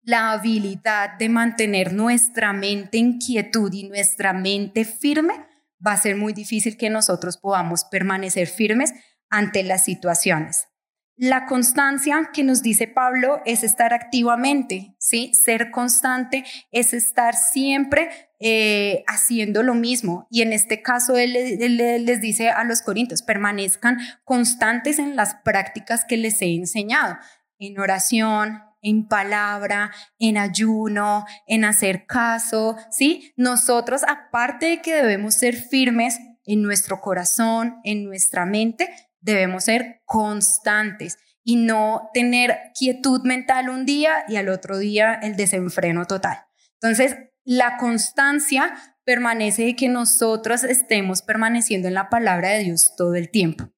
la 0.00 0.32
habilidad 0.32 1.18
de 1.18 1.28
mantener 1.28 1.92
nuestra 1.92 2.54
mente 2.54 2.96
en 2.96 3.18
quietud 3.18 3.70
y 3.70 3.86
nuestra 3.86 4.32
mente 4.32 4.86
firme, 4.86 5.34
va 5.86 5.92
a 5.92 5.98
ser 5.98 6.16
muy 6.16 6.32
difícil 6.32 6.78
que 6.78 6.88
nosotros 6.88 7.36
podamos 7.36 7.84
permanecer 7.84 8.46
firmes 8.46 8.94
ante 9.28 9.62
las 9.62 9.84
situaciones. 9.84 10.68
La 11.16 11.44
constancia 11.44 12.30
que 12.32 12.42
nos 12.42 12.62
dice 12.62 12.88
Pablo 12.88 13.42
es 13.44 13.62
estar 13.62 13.92
activamente, 13.92 14.94
¿sí? 14.98 15.32
Ser 15.34 15.70
constante 15.70 16.44
es 16.70 16.94
estar 16.94 17.34
siempre 17.34 18.08
eh, 18.40 19.04
haciendo 19.06 19.62
lo 19.62 19.74
mismo. 19.74 20.26
Y 20.30 20.40
en 20.40 20.54
este 20.54 20.80
caso 20.80 21.16
él, 21.18 21.34
les 21.34 22.20
dice 22.20 22.48
a 22.48 22.64
los 22.64 22.80
corintios, 22.80 23.22
permanezcan 23.22 23.98
constantes 24.24 24.98
en 24.98 25.14
las 25.14 25.34
prácticas 25.44 26.04
que 26.06 26.16
les 26.16 26.40
he 26.40 26.54
enseñado, 26.54 27.18
en 27.58 27.78
oración, 27.78 28.62
en 28.80 29.06
palabra, 29.06 29.92
en 30.18 30.38
ayuno, 30.38 31.26
en 31.46 31.64
hacer 31.66 32.06
caso, 32.06 32.76
¿sí? 32.90 33.32
Nosotros, 33.36 34.02
aparte 34.08 34.66
de 34.66 34.82
que 34.82 34.94
debemos 34.94 35.34
ser 35.34 35.56
firmes 35.56 36.18
en 36.44 36.62
nuestro 36.62 37.00
corazón, 37.00 37.76
en 37.84 38.04
nuestra 38.04 38.46
mente, 38.46 38.88
debemos 39.22 39.64
ser 39.64 40.02
constantes 40.04 41.18
y 41.44 41.56
no 41.56 42.10
tener 42.12 42.58
quietud 42.78 43.22
mental 43.22 43.70
un 43.70 43.86
día 43.86 44.24
y 44.28 44.36
al 44.36 44.48
otro 44.48 44.78
día 44.78 45.14
el 45.14 45.36
desenfreno 45.36 46.04
total. 46.06 46.44
Entonces, 46.80 47.16
la 47.44 47.76
constancia 47.78 48.74
permanece 49.04 49.64
de 49.64 49.76
que 49.76 49.88
nosotros 49.88 50.62
estemos 50.64 51.22
permaneciendo 51.22 51.88
en 51.88 51.94
la 51.94 52.08
palabra 52.08 52.50
de 52.50 52.60
Dios 52.60 52.94
todo 52.96 53.14
el 53.14 53.30
tiempo. 53.30 53.72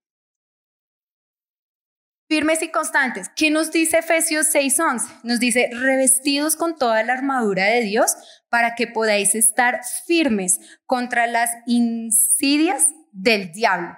Firmes 2.28 2.62
y 2.62 2.68
constantes. 2.68 3.30
¿Qué 3.36 3.50
nos 3.50 3.70
dice 3.70 3.98
Efesios 3.98 4.46
6:11? 4.52 5.20
Nos 5.22 5.40
dice, 5.40 5.70
revestidos 5.72 6.56
con 6.56 6.76
toda 6.76 7.02
la 7.02 7.12
armadura 7.12 7.66
de 7.66 7.82
Dios 7.82 8.16
para 8.48 8.74
que 8.74 8.86
podáis 8.86 9.34
estar 9.34 9.80
firmes 10.06 10.58
contra 10.86 11.26
las 11.26 11.50
insidias 11.66 12.86
del 13.12 13.52
diablo. 13.52 13.96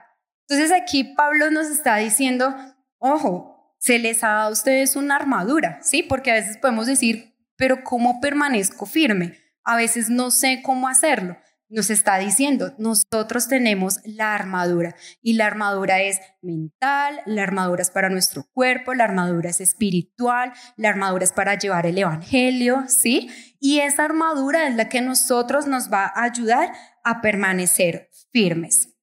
Entonces 0.48 0.72
aquí 0.72 1.04
Pablo 1.04 1.50
nos 1.50 1.66
está 1.66 1.96
diciendo, 1.96 2.54
ojo, 2.98 3.74
se 3.78 3.98
les 3.98 4.22
ha 4.24 4.28
dado 4.28 4.48
a 4.48 4.52
ustedes 4.52 4.96
una 4.96 5.16
armadura, 5.16 5.78
¿sí? 5.82 6.02
Porque 6.02 6.30
a 6.30 6.34
veces 6.34 6.56
podemos 6.58 6.86
decir, 6.86 7.34
pero 7.56 7.82
¿cómo 7.84 8.20
permanezco 8.20 8.86
firme? 8.86 9.38
A 9.64 9.76
veces 9.76 10.08
no 10.08 10.30
sé 10.30 10.60
cómo 10.62 10.88
hacerlo. 10.88 11.36
Nos 11.68 11.90
está 11.90 12.18
diciendo, 12.18 12.74
nosotros 12.78 13.48
tenemos 13.48 13.98
la 14.04 14.36
armadura 14.36 14.94
y 15.20 15.32
la 15.32 15.46
armadura 15.46 16.00
es 16.00 16.20
mental, 16.40 17.20
la 17.26 17.42
armadura 17.42 17.82
es 17.82 17.90
para 17.90 18.08
nuestro 18.08 18.44
cuerpo, 18.52 18.94
la 18.94 19.02
armadura 19.02 19.50
es 19.50 19.60
espiritual, 19.60 20.52
la 20.76 20.90
armadura 20.90 21.24
es 21.24 21.32
para 21.32 21.58
llevar 21.58 21.86
el 21.86 21.98
evangelio, 21.98 22.84
¿sí? 22.86 23.30
Y 23.58 23.80
esa 23.80 24.04
armadura 24.04 24.68
es 24.68 24.76
la 24.76 24.88
que 24.88 25.00
nosotros 25.00 25.66
nos 25.66 25.92
va 25.92 26.04
a 26.04 26.22
ayudar 26.22 26.72
a 27.02 27.20
permanecer 27.20 28.10
firmes. 28.30 28.95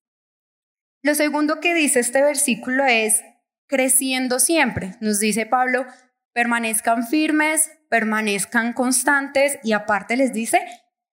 Lo 1.04 1.16
segundo 1.16 1.60
que 1.60 1.74
dice 1.74 2.00
este 2.00 2.22
versículo 2.22 2.86
es 2.86 3.24
creciendo 3.68 4.40
siempre. 4.40 4.96
Nos 5.02 5.20
dice 5.20 5.46
Pablo, 5.46 5.86
permanezcan 6.32 7.06
firmes, 7.06 7.72
permanezcan 7.90 8.72
constantes 8.72 9.60
y 9.64 9.74
aparte 9.74 10.16
les 10.16 10.32
dice, 10.32 10.60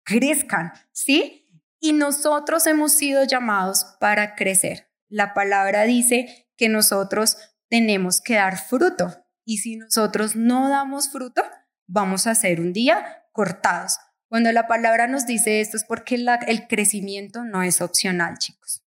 crezcan, 0.03 0.73
¿sí? 0.91 1.49
Y 1.79 1.93
nosotros 1.93 2.67
hemos 2.67 2.91
sido 2.91 3.23
llamados 3.23 3.95
para 4.01 4.35
crecer. 4.35 4.91
La 5.07 5.33
palabra 5.33 5.83
dice 5.83 6.49
que 6.57 6.67
nosotros 6.67 7.37
tenemos 7.69 8.19
que 8.19 8.35
dar 8.35 8.57
fruto 8.57 9.25
y 9.45 9.59
si 9.59 9.77
nosotros 9.77 10.35
no 10.35 10.67
damos 10.67 11.09
fruto, 11.09 11.43
vamos 11.87 12.27
a 12.27 12.35
ser 12.35 12.59
un 12.59 12.73
día 12.73 13.23
cortados. 13.31 13.99
Cuando 14.27 14.51
la 14.51 14.67
palabra 14.67 15.07
nos 15.07 15.25
dice 15.25 15.61
esto 15.61 15.77
es 15.77 15.85
porque 15.85 16.15
el 16.15 16.67
crecimiento 16.67 17.45
no 17.45 17.63
es 17.63 17.79
opcional, 17.79 18.37
chicos. 18.37 18.83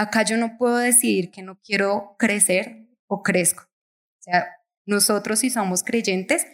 Acá 0.00 0.22
yo 0.22 0.38
no 0.38 0.56
puedo 0.56 0.78
decidir 0.78 1.30
que 1.30 1.42
no 1.42 1.60
quiero 1.60 2.16
crecer 2.18 2.86
o 3.06 3.22
crezco. 3.22 3.64
O 3.64 4.22
sea, 4.22 4.46
nosotros 4.86 5.40
si 5.40 5.50
somos 5.50 5.82
creyentes, 5.82 6.46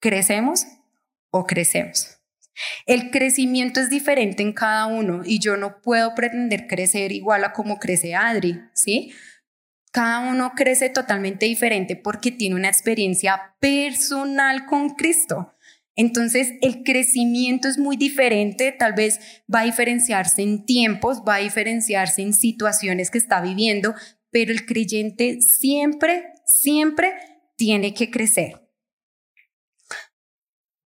crecemos 0.00 0.66
o 1.28 1.44
crecemos. 1.44 2.18
El 2.86 3.10
crecimiento 3.10 3.80
es 3.80 3.90
diferente 3.90 4.42
en 4.42 4.54
cada 4.54 4.86
uno 4.86 5.20
y 5.22 5.38
yo 5.38 5.58
no 5.58 5.82
puedo 5.82 6.14
pretender 6.14 6.66
crecer 6.66 7.12
igual 7.12 7.44
a 7.44 7.52
como 7.52 7.78
crece 7.78 8.14
Adri, 8.14 8.58
¿sí? 8.72 9.12
Cada 9.92 10.20
uno 10.20 10.52
crece 10.56 10.88
totalmente 10.88 11.44
diferente 11.44 11.96
porque 11.96 12.30
tiene 12.30 12.56
una 12.56 12.68
experiencia 12.68 13.54
personal 13.60 14.64
con 14.64 14.94
Cristo. 14.94 15.53
Entonces, 15.96 16.52
el 16.60 16.82
crecimiento 16.82 17.68
es 17.68 17.78
muy 17.78 17.96
diferente, 17.96 18.72
tal 18.72 18.94
vez 18.94 19.20
va 19.52 19.60
a 19.60 19.64
diferenciarse 19.64 20.42
en 20.42 20.66
tiempos, 20.66 21.22
va 21.26 21.36
a 21.36 21.40
diferenciarse 21.40 22.22
en 22.22 22.32
situaciones 22.32 23.10
que 23.10 23.18
está 23.18 23.40
viviendo, 23.40 23.94
pero 24.30 24.52
el 24.52 24.66
creyente 24.66 25.40
siempre, 25.40 26.32
siempre 26.46 27.12
tiene 27.56 27.94
que 27.94 28.10
crecer. 28.10 28.60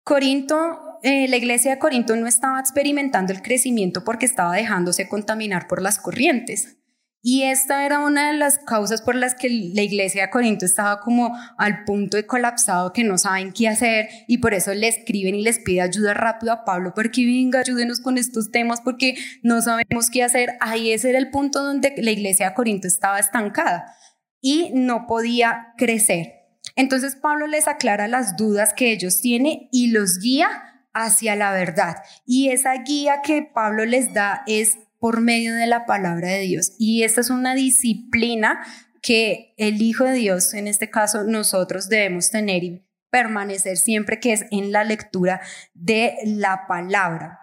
Corinto, 0.04 1.00
eh, 1.04 1.28
la 1.28 1.38
iglesia 1.38 1.72
de 1.72 1.80
Corinto 1.80 2.16
no 2.16 2.26
estaba 2.26 2.60
experimentando 2.60 3.32
el 3.32 3.42
crecimiento 3.42 4.04
porque 4.04 4.26
estaba 4.26 4.56
dejándose 4.56 5.08
contaminar 5.08 5.68
por 5.68 5.82
las 5.82 6.00
corrientes. 6.00 6.78
Y 7.28 7.42
esta 7.42 7.88
era 7.88 8.06
una 8.06 8.32
de 8.32 8.38
las 8.38 8.60
causas 8.60 9.02
por 9.02 9.16
las 9.16 9.34
que 9.34 9.50
la 9.50 9.82
iglesia 9.82 10.22
de 10.22 10.30
Corinto 10.30 10.64
estaba 10.64 11.00
como 11.00 11.36
al 11.58 11.84
punto 11.84 12.18
de 12.18 12.28
colapsado, 12.28 12.94
que 12.94 13.04
no 13.04 13.18
saben 13.18 13.52
qué 13.52 13.68
hacer 13.68 14.08
y 14.28 14.38
por 14.38 14.54
eso 14.54 14.76
le 14.76 14.88
escriben 14.88 15.34
y 15.34 15.42
les 15.42 15.58
pide 15.58 15.82
ayuda 15.82 16.14
rápido 16.14 16.54
a 16.54 16.64
Pablo 16.66 16.94
para 16.94 17.10
que 17.10 17.26
venga, 17.26 17.62
ayúdenos 17.62 18.00
con 18.00 18.20
estos 18.20 18.52
temas 18.52 18.80
porque 18.82 19.16
no 19.42 19.60
sabemos 19.64 20.12
qué 20.12 20.22
hacer. 20.22 20.52
Ahí 20.60 20.92
ese 20.92 21.10
era 21.10 21.18
el 21.18 21.32
punto 21.32 21.64
donde 21.64 21.96
la 21.98 22.12
iglesia 22.12 22.50
de 22.50 22.54
Corinto 22.54 22.88
estaba 22.88 23.18
estancada 23.18 23.96
y 24.40 24.70
no 24.76 25.08
podía 25.08 25.74
crecer. 25.80 26.32
Entonces 26.76 27.16
Pablo 27.16 27.48
les 27.48 27.68
aclara 27.68 28.08
las 28.08 28.38
dudas 28.38 28.76
que 28.76 28.92
ellos 28.92 29.20
tienen 29.20 29.68
y 29.72 29.88
los 29.88 30.20
guía 30.20 30.48
hacia 30.94 31.36
la 31.36 31.52
verdad. 31.54 31.96
Y 32.28 32.50
esa 32.50 32.76
guía 32.84 33.24
que 33.24 33.42
Pablo 33.42 33.84
les 33.84 34.14
da 34.14 34.44
es 34.46 34.78
por 35.06 35.22
medio 35.22 35.54
de 35.54 35.68
la 35.68 35.86
palabra 35.86 36.30
de 36.30 36.40
Dios. 36.40 36.74
Y 36.80 37.04
esta 37.04 37.22
es 37.22 37.30
una 37.30 37.54
disciplina 37.54 38.66
que 39.04 39.54
el 39.56 39.80
Hijo 39.84 40.04
de 40.04 40.14
Dios, 40.14 40.56
en 40.56 40.68
este 40.68 40.90
caso 40.90 41.24
nosotros 41.24 41.90
debemos 41.90 42.32
tener 42.32 42.64
y 42.64 42.84
permanecer 43.12 43.78
siempre 43.78 44.20
que 44.20 44.34
es 44.34 44.46
en 44.50 44.72
la 44.72 44.84
lectura 44.84 45.42
de 45.76 46.16
la 46.26 46.66
palabra. 46.68 47.38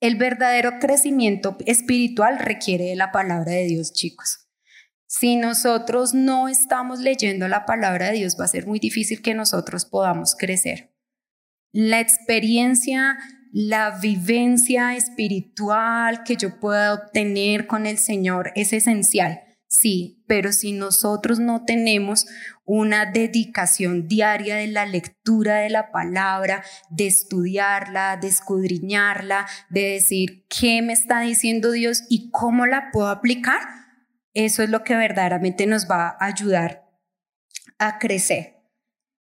El 0.00 0.16
verdadero 0.16 0.78
crecimiento 0.80 1.58
espiritual 1.66 2.38
requiere 2.38 2.84
de 2.84 2.96
la 2.96 3.12
palabra 3.12 3.52
de 3.52 3.66
Dios, 3.66 3.92
chicos. 3.92 4.48
Si 5.06 5.36
nosotros 5.36 6.14
no 6.14 6.48
estamos 6.48 7.00
leyendo 7.00 7.48
la 7.48 7.66
palabra 7.66 8.06
de 8.06 8.16
Dios, 8.16 8.38
va 8.40 8.46
a 8.46 8.48
ser 8.48 8.66
muy 8.66 8.78
difícil 8.78 9.20
que 9.20 9.34
nosotros 9.34 9.84
podamos 9.84 10.34
crecer. 10.34 10.90
La 11.70 12.00
experiencia 12.00 13.18
la 13.58 13.98
vivencia 13.98 14.96
espiritual 14.96 16.24
que 16.24 16.36
yo 16.36 16.60
pueda 16.60 16.92
obtener 16.92 17.66
con 17.66 17.86
el 17.86 17.96
Señor 17.96 18.52
es 18.54 18.74
esencial, 18.74 19.40
sí, 19.66 20.22
pero 20.26 20.52
si 20.52 20.72
nosotros 20.72 21.40
no 21.40 21.64
tenemos 21.64 22.26
una 22.66 23.06
dedicación 23.06 24.08
diaria 24.08 24.56
de 24.56 24.66
la 24.66 24.84
lectura 24.84 25.56
de 25.60 25.70
la 25.70 25.90
palabra, 25.90 26.62
de 26.90 27.06
estudiarla, 27.06 28.18
de 28.18 28.28
escudriñarla, 28.28 29.46
de 29.70 29.92
decir 29.92 30.44
qué 30.50 30.82
me 30.82 30.92
está 30.92 31.22
diciendo 31.22 31.70
Dios 31.70 32.02
y 32.10 32.30
cómo 32.32 32.66
la 32.66 32.90
puedo 32.92 33.08
aplicar, 33.08 33.62
eso 34.34 34.64
es 34.64 34.68
lo 34.68 34.84
que 34.84 34.96
verdaderamente 34.96 35.66
nos 35.66 35.90
va 35.90 36.08
a 36.20 36.26
ayudar 36.26 36.90
a 37.78 37.98
crecer. 37.98 38.56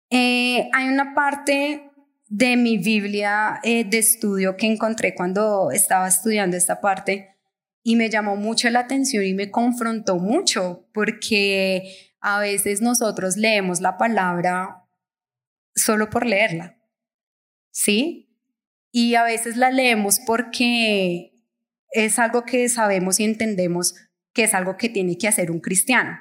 Eh, 0.10 0.69
hay 0.74 0.89
una 0.89 1.13
parte 1.13 1.87
de 2.27 2.57
mi 2.57 2.77
Biblia 2.77 3.60
eh, 3.63 3.84
de 3.86 4.00
estudio 4.00 4.57
que 4.57 4.67
encontré 4.67 5.15
cuando 5.15 5.72
estaba 5.72 6.07
estudiando 6.07 6.57
esta 6.57 6.81
parte 6.81 7.36
y 7.84 7.96
me 7.96 8.10
llamó 8.10 8.36
mucho 8.36 8.69
la 8.69 8.81
atención 8.81 9.24
y 9.24 9.34
me 9.34 9.50
confrontó 9.50 10.17
mucho 10.17 10.89
porque 10.93 12.12
a 12.19 12.39
veces 12.39 12.81
nosotros 12.81 13.38
leemos 13.38 13.79
la 13.79 13.98
palabra 13.98 14.84
solo 15.74 16.10
por 16.10 16.25
leerla, 16.25 16.77
¿sí? 17.72 18.29
Y 18.91 19.15
a 19.15 19.24
veces 19.24 19.55
la 19.55 19.72
leemos 19.72 20.19
porque 20.25 21.34
es 21.91 22.19
algo 22.19 22.43
que 22.43 22.67
sabemos 22.67 23.19
y 23.19 23.24
entendemos 23.24 23.96
que 24.34 24.43
es 24.43 24.53
algo 24.53 24.75
que 24.75 24.89
tiene 24.89 25.17
que 25.17 25.27
hacer 25.27 25.51
un 25.51 25.60
cristiano. 25.60 26.19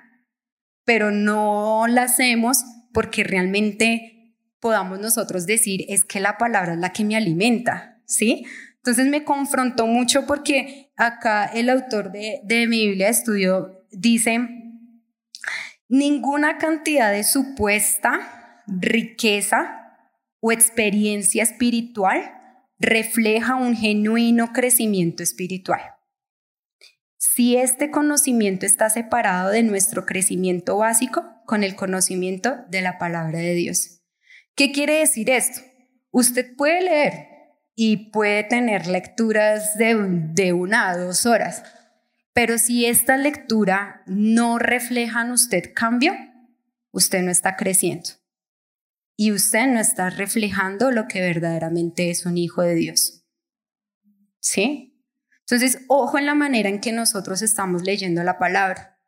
pero 0.85 1.11
no 1.11 1.87
la 1.89 2.05
hacemos 2.05 2.65
porque 2.93 3.25
realmente 3.25 4.16
podamos 4.61 5.01
nosotros 5.01 5.47
decir, 5.47 5.85
es 5.89 6.05
que 6.05 6.21
la 6.21 6.39
palabra 6.39 6.75
es 6.75 6.79
la 6.79 6.93
que 6.93 7.05
me 7.05 7.17
alimenta, 7.17 8.01
¿sí? 8.07 8.47
Entonces 8.77 9.07
me 9.07 9.25
confrontó 9.25 9.87
mucho 9.87 10.27
porque 10.27 10.93
acá 10.97 11.47
el 11.47 11.71
autor 11.71 12.13
de, 12.13 12.41
de 12.45 12.67
mi 12.67 12.87
Biblia 12.87 13.07
de 13.07 13.13
estudio 13.13 13.85
dice, 13.91 14.41
ninguna 15.89 16.59
cantidad 16.59 17.13
de 17.13 17.25
supuesta 17.25 18.63
riqueza 18.67 19.87
o 20.41 20.53
experiencia 20.53 21.43
espiritual 21.43 22.33
refleja 22.79 23.57
un 23.57 23.75
genuino 23.75 24.53
crecimiento 24.53 25.23
espiritual. 25.23 25.81
Si 27.19 27.57
este 27.57 27.91
conocimiento 27.91 28.67
está 28.67 28.89
separado 28.89 29.51
de 29.51 29.63
nuestro 29.63 30.07
crecimiento 30.07 30.79
básico 30.79 31.25
con 31.45 31.65
el 31.65 31.77
conocimiento 31.77 32.57
de 32.69 32.83
la 32.83 32.99
palabra 32.99 33.39
de 33.39 33.55
Dios. 33.55 33.96
¿Qué 34.57 34.73
quiere 34.73 35.01
decir 35.01 35.31
esto? 35.31 35.61
Usted 36.11 36.57
puede 36.57 36.83
leer 36.83 37.29
y 37.75 38.11
puede 38.11 38.43
tener 38.43 38.87
lecturas 38.87 39.77
de, 39.77 39.95
de 40.33 40.55
una 40.55 40.89
a 40.89 40.97
dos 40.97 41.27
horas, 41.27 41.63
pero 42.33 42.59
si 42.59 42.87
esta 42.87 43.19
lectura 43.19 44.03
no 44.07 44.59
refleja 44.59 45.23
en 45.23 45.33
usted 45.33 45.73
cambio, 45.75 46.15
usted 46.91 47.23
no 47.23 47.31
está 47.31 47.57
creciendo 47.57 48.11
y 49.17 49.33
usted 49.33 49.67
no 49.67 49.79
está 49.79 50.11
reflejando 50.11 50.91
lo 50.91 51.07
que 51.07 51.21
verdaderamente 51.21 52.11
es 52.11 52.27
un 52.27 52.39
hijo 52.39 52.63
de 52.63 52.75
Dios. 52.75 53.25
¿Sí? 54.41 55.03
Entonces, 55.41 55.85
ojo 55.89 56.19
en 56.19 56.27
la 56.27 56.35
manera 56.35 56.69
en 56.69 56.81
que 56.81 56.93
nosotros 56.93 57.43
estamos 57.43 57.83
leyendo 57.83 58.23
la 58.23 58.39
palabra, 58.39 59.01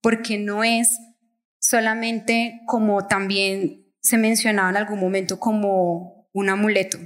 porque 0.00 0.38
no 0.38 0.64
es 0.64 0.98
solamente 1.58 2.60
como 2.66 3.06
también 3.06 3.83
se 4.04 4.18
mencionaba 4.18 4.68
en 4.68 4.76
algún 4.76 5.00
momento 5.00 5.40
como 5.40 6.28
un 6.32 6.50
amuleto, 6.50 6.98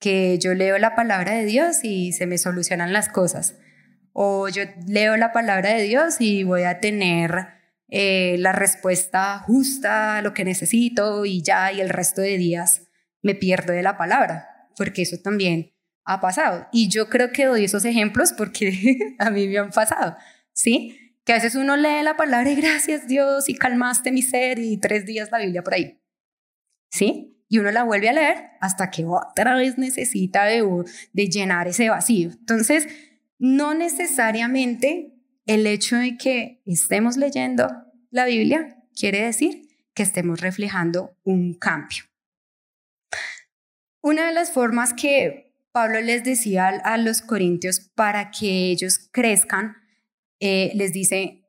que 0.00 0.36
yo 0.38 0.52
leo 0.52 0.76
la 0.78 0.96
palabra 0.96 1.32
de 1.32 1.44
Dios 1.44 1.84
y 1.84 2.12
se 2.12 2.26
me 2.26 2.38
solucionan 2.38 2.92
las 2.92 3.08
cosas, 3.08 3.54
o 4.12 4.48
yo 4.48 4.64
leo 4.88 5.16
la 5.16 5.32
palabra 5.32 5.70
de 5.70 5.82
Dios 5.84 6.16
y 6.18 6.42
voy 6.42 6.64
a 6.64 6.80
tener 6.80 7.46
eh, 7.88 8.34
la 8.38 8.52
respuesta 8.52 9.38
justa 9.38 10.20
lo 10.22 10.34
que 10.34 10.44
necesito 10.44 11.24
y 11.24 11.40
ya, 11.40 11.72
y 11.72 11.80
el 11.80 11.88
resto 11.88 12.20
de 12.20 12.36
días 12.36 12.88
me 13.22 13.36
pierdo 13.36 13.72
de 13.72 13.82
la 13.82 13.96
palabra, 13.96 14.68
porque 14.76 15.02
eso 15.02 15.18
también 15.22 15.72
ha 16.04 16.20
pasado. 16.20 16.66
Y 16.72 16.88
yo 16.88 17.08
creo 17.08 17.30
que 17.30 17.46
doy 17.46 17.64
esos 17.64 17.84
ejemplos 17.84 18.32
porque 18.32 18.98
a 19.20 19.30
mí 19.30 19.46
me 19.46 19.58
han 19.58 19.70
pasado, 19.70 20.16
¿sí? 20.52 20.98
Que 21.24 21.32
a 21.32 21.36
veces 21.36 21.54
uno 21.54 21.76
lee 21.76 22.02
la 22.02 22.16
palabra 22.16 22.50
y 22.50 22.56
gracias 22.56 23.06
Dios 23.06 23.48
y 23.48 23.54
calmaste 23.54 24.10
mi 24.10 24.22
ser 24.22 24.58
y 24.58 24.78
tres 24.78 25.06
días 25.06 25.30
la 25.30 25.38
Biblia 25.38 25.62
por 25.62 25.74
ahí, 25.74 26.00
¿sí? 26.90 27.38
Y 27.48 27.58
uno 27.58 27.70
la 27.70 27.84
vuelve 27.84 28.08
a 28.08 28.12
leer 28.12 28.50
hasta 28.60 28.90
que 28.90 29.04
otra 29.04 29.54
vez 29.54 29.78
necesita 29.78 30.44
de, 30.44 30.66
de 31.12 31.28
llenar 31.28 31.68
ese 31.68 31.90
vacío. 31.90 32.30
Entonces, 32.30 32.88
no 33.38 33.74
necesariamente 33.74 35.12
el 35.46 35.66
hecho 35.66 35.96
de 35.96 36.16
que 36.16 36.62
estemos 36.64 37.16
leyendo 37.16 37.68
la 38.10 38.26
Biblia 38.26 38.78
quiere 38.94 39.24
decir 39.24 39.68
que 39.94 40.02
estemos 40.02 40.40
reflejando 40.40 41.16
un 41.24 41.54
cambio. 41.54 42.04
Una 44.00 44.26
de 44.26 44.32
las 44.32 44.52
formas 44.52 44.94
que 44.94 45.54
Pablo 45.72 46.00
les 46.00 46.24
decía 46.24 46.68
a 46.68 46.96
los 46.98 47.22
corintios 47.22 47.80
para 47.94 48.30
que 48.30 48.70
ellos 48.70 49.08
crezcan, 49.10 49.76
eh, 50.44 50.72
les 50.74 50.92
dice, 50.92 51.44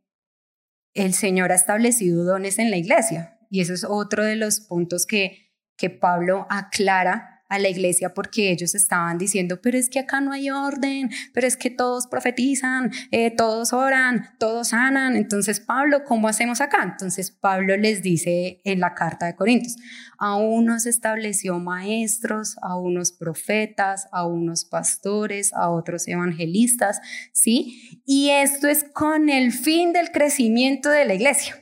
el 0.94 1.16
Señor 1.16 1.52
ha 1.52 1.56
establecido 1.56 2.24
dones 2.24 2.60
en 2.60 2.70
la 2.70 2.78
iglesia. 2.78 3.40
Y 3.50 3.62
eso 3.62 3.74
es 3.74 3.84
otro 3.84 4.24
de 4.24 4.36
los 4.36 4.60
puntos 4.60 5.08
que, 5.08 5.52
que 5.76 5.90
Pablo 5.90 6.46
aclara 6.52 7.33
a 7.54 7.60
la 7.60 7.70
iglesia 7.70 8.14
porque 8.14 8.52
ellos 8.52 8.74
estaban 8.74 9.20
diciendo, 9.20 9.62
pero 9.62 9.78
es 9.78 9.90
que 9.90 10.00
acá 10.00 10.22
no 10.22 10.32
hay 10.32 10.50
orden, 10.50 11.12
pero 11.34 11.46
es 11.46 11.56
que 11.56 11.70
todos 11.70 12.08
profetizan, 12.08 12.92
eh, 13.12 13.30
todos 13.30 13.74
oran, 13.74 14.30
todos 14.40 14.70
sanan. 14.70 15.16
Entonces, 15.16 15.60
Pablo, 15.60 16.04
¿cómo 16.04 16.28
hacemos 16.28 16.62
acá? 16.62 16.80
Entonces, 16.84 17.30
Pablo 17.30 17.78
les 17.78 18.02
dice 18.02 18.60
en 18.64 18.80
la 18.80 18.96
carta 18.96 19.28
de 19.28 19.36
Corintios, 19.36 19.76
a 20.18 20.36
unos 20.36 20.88
estableció 20.88 21.60
maestros, 21.60 22.56
a 22.64 22.76
unos 22.76 23.12
profetas, 23.12 24.08
a 24.12 24.26
unos 24.26 24.66
pastores, 24.66 25.54
a 25.54 25.70
otros 25.70 26.08
evangelistas, 26.08 27.02
¿sí? 27.34 28.02
Y 28.06 28.30
esto 28.30 28.68
es 28.68 28.84
con 28.84 29.30
el 29.30 29.52
fin 29.52 29.94
del 29.94 30.12
crecimiento 30.12 30.90
de 30.90 31.06
la 31.06 31.14
iglesia. 31.14 31.56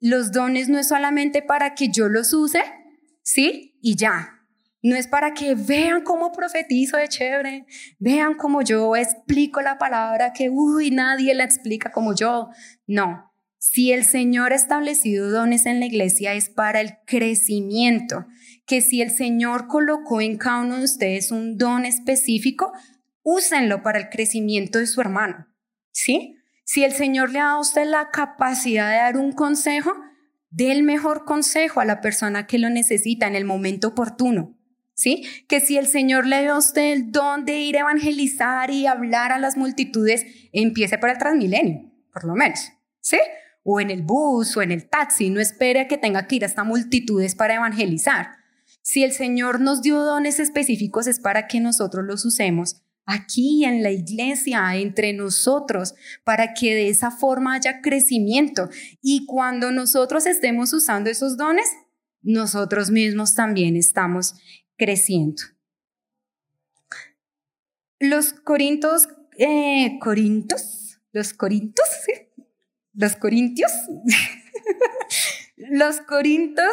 Los 0.00 0.32
dones 0.32 0.68
no 0.68 0.78
es 0.78 0.88
solamente 0.88 1.42
para 1.42 1.74
que 1.74 1.88
yo 1.88 2.08
los 2.08 2.32
use, 2.32 2.62
¿sí? 3.22 3.76
Y 3.82 3.96
ya, 3.96 4.37
no 4.82 4.96
es 4.96 5.08
para 5.08 5.34
que 5.34 5.54
vean 5.54 6.02
cómo 6.02 6.32
profetizo 6.32 6.96
de 6.96 7.08
chévere, 7.08 7.66
vean 7.98 8.34
cómo 8.34 8.62
yo 8.62 8.94
explico 8.96 9.60
la 9.60 9.78
palabra 9.78 10.32
que, 10.32 10.50
uy, 10.50 10.90
nadie 10.90 11.34
la 11.34 11.44
explica 11.44 11.90
como 11.90 12.14
yo. 12.14 12.50
No, 12.86 13.28
si 13.58 13.92
el 13.92 14.04
Señor 14.04 14.52
ha 14.52 14.56
establecido 14.56 15.30
dones 15.30 15.66
en 15.66 15.80
la 15.80 15.86
iglesia 15.86 16.34
es 16.34 16.48
para 16.48 16.80
el 16.80 16.98
crecimiento, 17.06 18.26
que 18.66 18.80
si 18.80 19.02
el 19.02 19.10
Señor 19.10 19.66
colocó 19.66 20.20
en 20.20 20.38
cada 20.38 20.60
uno 20.60 20.76
de 20.76 20.84
ustedes 20.84 21.32
un 21.32 21.58
don 21.58 21.84
específico, 21.84 22.72
úsenlo 23.22 23.82
para 23.82 23.98
el 23.98 24.08
crecimiento 24.10 24.78
de 24.78 24.86
su 24.86 25.00
hermano, 25.00 25.48
¿sí? 25.90 26.36
Si 26.64 26.84
el 26.84 26.92
Señor 26.92 27.30
le 27.30 27.40
ha 27.40 27.44
dado 27.44 27.56
a 27.56 27.60
usted 27.60 27.86
la 27.86 28.10
capacidad 28.10 28.90
de 28.90 28.96
dar 28.96 29.16
un 29.16 29.32
consejo, 29.32 29.92
dé 30.50 30.70
el 30.70 30.82
mejor 30.82 31.24
consejo 31.24 31.80
a 31.80 31.84
la 31.84 32.00
persona 32.00 32.46
que 32.46 32.58
lo 32.58 32.70
necesita 32.70 33.26
en 33.26 33.34
el 33.34 33.44
momento 33.44 33.88
oportuno. 33.88 34.57
¿Sí? 34.98 35.24
Que 35.46 35.60
si 35.60 35.78
el 35.78 35.86
Señor 35.86 36.26
le 36.26 36.42
dio 36.42 36.54
a 36.54 36.58
usted 36.58 36.92
el 36.92 37.12
don 37.12 37.44
de 37.44 37.60
ir 37.60 37.76
a 37.76 37.80
evangelizar 37.80 38.70
y 38.70 38.86
hablar 38.86 39.30
a 39.30 39.38
las 39.38 39.56
multitudes, 39.56 40.26
empiece 40.52 40.98
por 40.98 41.08
el 41.08 41.18
Transmilenio, 41.18 41.90
por 42.12 42.24
lo 42.24 42.34
menos, 42.34 42.72
¿sí? 43.00 43.18
O 43.62 43.80
en 43.80 43.90
el 43.90 44.02
bus 44.02 44.56
o 44.56 44.62
en 44.62 44.72
el 44.72 44.88
taxi, 44.88 45.30
no 45.30 45.40
espere 45.40 45.80
a 45.80 45.88
que 45.88 45.98
tenga 45.98 46.26
que 46.26 46.36
ir 46.36 46.44
hasta 46.44 46.64
multitudes 46.64 47.36
para 47.36 47.54
evangelizar. 47.54 48.30
Si 48.82 49.04
el 49.04 49.12
Señor 49.12 49.60
nos 49.60 49.82
dio 49.82 50.02
dones 50.02 50.40
específicos 50.40 51.06
es 51.06 51.20
para 51.20 51.46
que 51.46 51.60
nosotros 51.60 52.04
los 52.04 52.24
usemos 52.24 52.82
aquí 53.06 53.64
en 53.64 53.82
la 53.84 53.92
iglesia, 53.92 54.74
entre 54.74 55.12
nosotros, 55.12 55.94
para 56.24 56.54
que 56.54 56.74
de 56.74 56.88
esa 56.88 57.12
forma 57.12 57.54
haya 57.54 57.80
crecimiento. 57.80 58.68
Y 59.00 59.26
cuando 59.26 59.70
nosotros 59.70 60.26
estemos 60.26 60.72
usando 60.72 61.08
esos 61.08 61.36
dones, 61.36 61.68
nosotros 62.20 62.90
mismos 62.90 63.34
también 63.34 63.76
estamos 63.76 64.34
creciendo. 64.78 65.42
Los 68.00 68.32
corintos, 68.32 69.08
eh, 69.36 69.98
corintos, 70.00 71.00
los 71.12 71.34
corintos, 71.34 71.86
los 72.94 73.16
corintios, 73.16 73.72
los 75.56 76.00
corintos 76.00 76.72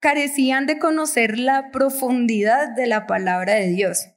carecían 0.00 0.66
de 0.66 0.78
conocer 0.78 1.38
la 1.38 1.70
profundidad 1.70 2.74
de 2.74 2.86
la 2.86 3.06
palabra 3.06 3.54
de 3.54 3.68
Dios. 3.68 4.08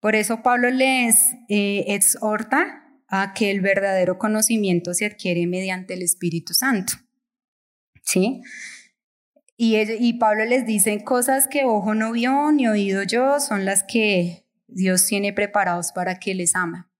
Por 0.00 0.14
eso 0.14 0.42
Pablo 0.42 0.70
les 0.70 1.16
eh, 1.48 1.84
exhorta 1.88 2.84
a 3.08 3.32
que 3.32 3.50
el 3.50 3.60
verdadero 3.60 4.18
conocimiento 4.18 4.92
se 4.92 5.06
adquiere 5.06 5.46
mediante 5.46 5.94
el 5.94 6.02
Espíritu 6.02 6.52
Santo. 6.52 6.94
¿Sí? 8.02 8.42
Y, 9.56 10.14
Pablo 10.14 10.44
les 10.44 10.66
dice 10.66 11.04
cosas 11.04 11.46
que 11.46 11.64
ojo 11.64 11.94
no 11.94 12.12
vio 12.12 12.50
ni 12.50 12.66
oído 12.66 13.04
yo, 13.04 13.38
son 13.38 13.64
las 13.64 13.84
que 13.84 14.48
Dios 14.66 15.06
tiene 15.06 15.32
preparados 15.32 15.92
para 15.92 16.18
que 16.18 16.34
les 16.34 16.56
ama. 16.56 16.90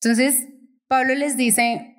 Entonces, 0.00 0.48
Pablo 0.86 1.14
les 1.14 1.36
dice 1.36 1.94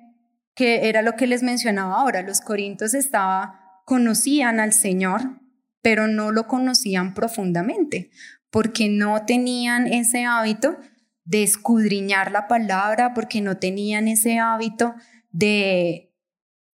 que 0.54 0.88
era 0.88 1.02
lo 1.02 1.14
que 1.14 1.28
les 1.28 1.42
mencionaba 1.42 2.00
ahora, 2.00 2.22
los 2.22 2.40
corintios 2.40 2.94
estaba, 2.94 3.60
conocían 3.86 4.58
al 4.58 4.72
Señor, 4.72 5.40
pero 5.82 6.08
no 6.08 6.32
lo 6.32 6.48
conocían 6.48 7.14
profundamente, 7.14 8.10
porque 8.50 8.88
no 8.88 9.24
tenían 9.24 9.86
ese 9.86 10.24
hábito 10.24 10.76
de 11.24 11.44
escudriñar 11.44 12.32
la 12.32 12.48
palabra, 12.48 13.14
porque 13.14 13.40
no 13.40 13.58
tenían 13.58 14.08
ese 14.08 14.38
hábito 14.38 14.94
de 15.30 16.09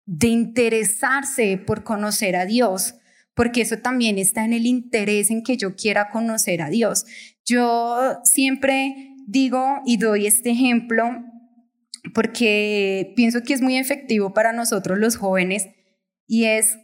de 0.06 0.28
interesarse 0.28 1.58
por 1.58 1.84
conocer 1.84 2.36
a 2.36 2.46
Dios, 2.46 2.96
porque 3.34 3.62
eso 3.62 3.78
también 3.78 4.18
está 4.18 4.46
en 4.46 4.54
el 4.54 4.66
interés 4.66 5.32
en 5.32 5.44
que 5.44 5.58
yo 5.58 5.76
quiera 5.76 6.10
conocer 6.10 6.62
a 6.62 6.70
Dios. 6.70 7.06
Yo 7.46 8.20
siempre 8.24 9.16
digo 9.28 9.82
y 9.86 9.98
doy 9.98 10.28
este 10.28 10.52
ejemplo 10.52 11.24
porque 12.14 13.14
pienso 13.16 13.42
que 13.44 13.54
es 13.54 13.62
muy 13.62 13.78
efectivo 13.78 14.34
para 14.34 14.52
nosotros 14.52 15.00
los 15.00 15.16
jóvenes 15.16 15.70
y 16.28 16.46
es 16.46 16.78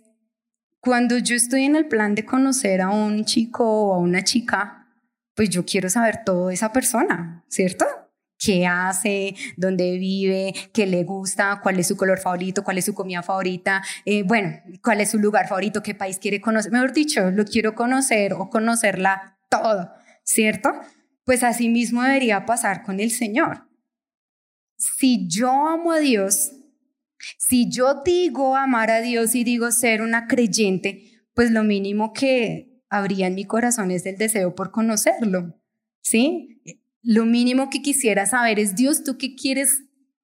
cuando 0.80 1.18
yo 1.18 1.36
estoy 1.36 1.64
en 1.64 1.76
el 1.76 1.88
plan 1.88 2.16
de 2.16 2.26
conocer 2.26 2.82
a 2.82 2.90
un 2.90 3.26
chico 3.26 3.66
o 3.66 3.94
a 3.94 3.98
una 3.98 4.24
chica, 4.24 4.88
pues 5.36 5.50
yo 5.50 5.66
quiero 5.66 5.90
saber 5.90 6.24
todo 6.26 6.48
de 6.48 6.54
esa 6.54 6.72
persona, 6.72 7.44
¿cierto? 7.50 7.86
Qué 8.40 8.66
hace, 8.66 9.36
dónde 9.58 9.98
vive, 10.00 10.54
qué 10.74 10.88
le 10.88 11.04
gusta, 11.04 11.60
cuál 11.62 11.80
es 11.80 11.88
su 11.88 11.98
color 11.98 12.20
favorito, 12.20 12.64
cuál 12.64 12.78
es 12.78 12.86
su 12.86 12.94
comida 12.94 13.22
favorita, 13.22 13.84
eh, 14.06 14.24
bueno, 14.24 14.58
cuál 14.82 15.02
es 15.02 15.12
su 15.12 15.20
lugar 15.20 15.48
favorito, 15.48 15.84
qué 15.84 15.94
país 15.94 16.18
quiere 16.18 16.42
conocer. 16.42 16.72
Mejor 16.72 16.94
dicho, 16.94 17.30
lo 17.30 17.46
quiero 17.46 17.76
conocer 17.76 18.34
o 18.34 18.50
conocerla 18.50 19.38
todo, 19.50 19.92
¿cierto? 20.24 20.72
Pues 21.26 21.44
así 21.44 21.70
mismo 21.70 22.02
debería 22.02 22.46
pasar 22.46 22.82
con 22.84 23.00
el 23.00 23.12
Señor. 23.12 23.68
Si 24.78 25.28
yo 25.28 25.68
amo 25.68 25.92
a 25.92 26.00
Dios, 26.00 26.54
si 27.38 27.70
yo 27.70 28.02
digo 28.06 28.56
amar 28.56 28.90
a 28.90 29.02
Dios 29.02 29.36
y 29.36 29.44
digo 29.44 29.72
ser 29.72 30.02
una 30.02 30.28
creyente, 30.28 31.04
pues 31.34 31.52
lo 31.52 31.64
mínimo 31.64 32.14
que 32.14 32.82
habría 32.90 33.28
en 33.28 33.36
mi 33.36 33.44
corazón 33.44 33.92
es 33.92 34.06
el 34.06 34.18
deseo 34.18 34.56
por 34.56 34.72
conocerlo, 34.72 35.62
¿sí? 36.02 36.62
Lo 37.02 37.26
mínimo 37.26 37.70
que 37.70 37.82
quisiera 37.82 38.26
saber 38.26 38.60
es, 38.60 38.76
Dios, 38.76 39.04
¿tú 39.04 39.18
qué 39.18 39.36
quieres 39.36 39.84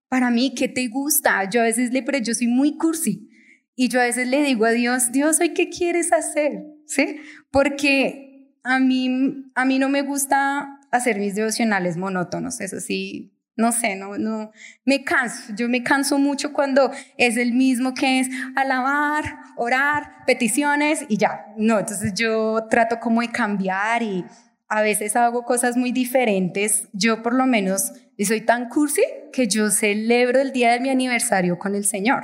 para 0.09 0.29
mí? 0.29 0.53
¿Qué 0.55 0.67
te 0.67 0.87
gusta? 0.87 1.49
Yo 1.49 1.61
a 1.61 1.65
veces 1.65 1.91
le, 1.91 2.03
pero 2.03 2.17
yo 2.17 2.33
soy 2.33 2.47
muy 2.47 2.77
cursi. 2.77 3.29
Y 3.75 3.89
yo 3.89 3.99
a 3.99 4.05
veces 4.05 4.27
le 4.27 4.43
digo 4.43 4.65
a 4.65 4.71
Dios, 4.71 5.11
Dios, 5.11 5.39
¿hoy 5.39 5.53
qué 5.53 5.69
quieres 5.69 6.13
hacer? 6.13 6.63
¿Sí? 6.85 7.17
Porque 7.51 8.25
a 8.63 8.79
mí, 8.79 9.51
a 9.53 9.65
mí 9.65 9.79
no 9.79 9.89
me 9.89 10.01
gusta 10.01 10.79
hacer 10.91 11.19
mis 11.19 11.35
devocionales 11.35 11.97
monótonos, 11.97 12.59
eso 12.61 12.79
sí, 12.79 13.31
no 13.55 13.71
sé, 13.71 13.95
no, 13.95 14.17
no, 14.17 14.51
me 14.85 15.03
canso, 15.03 15.53
yo 15.55 15.69
me 15.69 15.83
canso 15.83 16.17
mucho 16.17 16.51
cuando 16.51 16.91
es 17.17 17.37
el 17.37 17.53
mismo 17.53 17.93
que 17.93 18.19
es 18.19 18.29
alabar, 18.55 19.23
orar, 19.55 20.25
peticiones 20.25 21.05
y 21.07 21.17
ya, 21.17 21.45
no, 21.57 21.79
entonces 21.79 22.13
yo 22.15 22.67
trato 22.69 22.99
como 22.99 23.21
de 23.21 23.29
cambiar 23.29 24.01
y 24.01 24.25
a 24.67 24.81
veces 24.81 25.15
hago 25.15 25.43
cosas 25.43 25.77
muy 25.77 25.91
diferentes. 25.91 26.87
Yo 26.93 27.21
por 27.21 27.33
lo 27.33 27.45
menos 27.45 27.93
soy 28.23 28.41
tan 28.41 28.69
cursi 28.69 29.03
que 29.31 29.47
yo 29.47 29.69
celebro 29.69 30.39
el 30.39 30.51
día 30.51 30.71
de 30.71 30.79
mi 30.79 30.89
aniversario 30.89 31.59
con 31.59 31.75
el 31.75 31.85
Señor. 31.85 32.23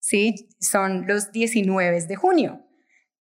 Sí, 0.00 0.48
son 0.60 1.06
los 1.06 1.32
19 1.32 2.02
de 2.02 2.16
junio. 2.16 2.66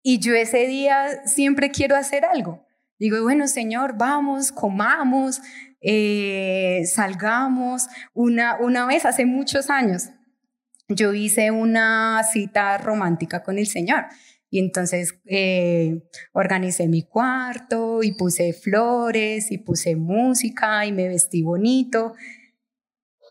Y 0.02 0.20
yo 0.20 0.34
ese 0.34 0.66
día 0.66 1.26
siempre 1.26 1.70
quiero 1.70 1.96
hacer 1.96 2.24
algo. 2.24 2.64
Digo, 2.98 3.20
bueno, 3.22 3.48
Señor, 3.48 3.96
vamos, 3.96 4.52
comamos, 4.52 5.40
eh, 5.80 6.82
salgamos. 6.86 7.88
Una, 8.14 8.56
una 8.56 8.86
vez, 8.86 9.04
hace 9.04 9.26
muchos 9.26 9.70
años, 9.70 10.10
yo 10.88 11.14
hice 11.14 11.50
una 11.50 12.22
cita 12.24 12.78
romántica 12.78 13.42
con 13.42 13.58
el 13.58 13.66
Señor. 13.66 14.06
Y 14.50 14.58
entonces 14.58 15.14
eh, 15.26 16.02
organicé 16.32 16.88
mi 16.88 17.02
cuarto 17.02 18.02
y 18.02 18.12
puse 18.12 18.52
flores 18.52 19.50
y 19.50 19.58
puse 19.58 19.96
música 19.96 20.86
y 20.86 20.92
me 20.92 21.08
vestí 21.08 21.42
bonito. 21.42 22.14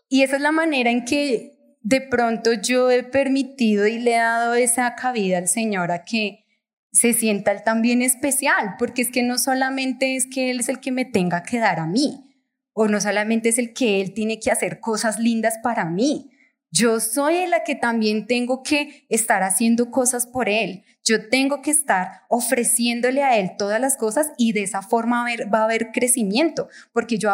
Y 0.08 0.22
esa 0.22 0.36
es 0.36 0.42
la 0.42 0.52
manera 0.52 0.90
en 0.90 1.04
que 1.04 1.58
de 1.82 2.00
pronto 2.00 2.52
yo 2.52 2.90
he 2.90 3.02
permitido 3.02 3.86
y 3.86 3.98
le 3.98 4.14
he 4.14 4.18
dado 4.18 4.54
esa 4.54 4.94
cabida 4.94 5.38
al 5.38 5.48
Señor 5.48 5.90
a 5.90 6.04
que 6.04 6.44
se 6.92 7.12
sienta 7.12 7.52
él 7.52 7.62
también 7.64 8.02
especial, 8.02 8.74
porque 8.78 9.02
es 9.02 9.10
que 9.10 9.22
no 9.22 9.38
solamente 9.38 10.16
es 10.16 10.26
que 10.26 10.50
Él 10.50 10.60
es 10.60 10.68
el 10.68 10.80
que 10.80 10.90
me 10.90 11.04
tenga 11.04 11.42
que 11.42 11.58
dar 11.58 11.78
a 11.78 11.86
mí, 11.86 12.24
o 12.72 12.88
no 12.88 13.00
solamente 13.00 13.50
es 13.50 13.58
el 13.58 13.74
que 13.74 14.00
Él 14.00 14.14
tiene 14.14 14.40
que 14.40 14.50
hacer 14.50 14.80
cosas 14.80 15.18
lindas 15.18 15.58
para 15.62 15.84
mí, 15.84 16.30
yo 16.70 17.00
soy 17.00 17.46
la 17.46 17.64
que 17.64 17.74
también 17.74 18.26
tengo 18.26 18.62
que 18.62 19.06
estar 19.08 19.42
haciendo 19.42 19.90
cosas 19.90 20.26
por 20.26 20.48
Él. 20.48 20.84
Yo 21.08 21.30
tengo 21.30 21.62
que 21.62 21.70
estar 21.70 22.22
ofreciéndole 22.28 23.22
a 23.22 23.38
Él 23.38 23.52
todas 23.56 23.80
las 23.80 23.96
cosas 23.96 24.30
y 24.36 24.52
de 24.52 24.62
esa 24.62 24.82
forma 24.82 25.24
va 25.52 25.60
a 25.60 25.64
haber 25.64 25.90
crecimiento, 25.90 26.68
porque 26.92 27.16
yo 27.16 27.30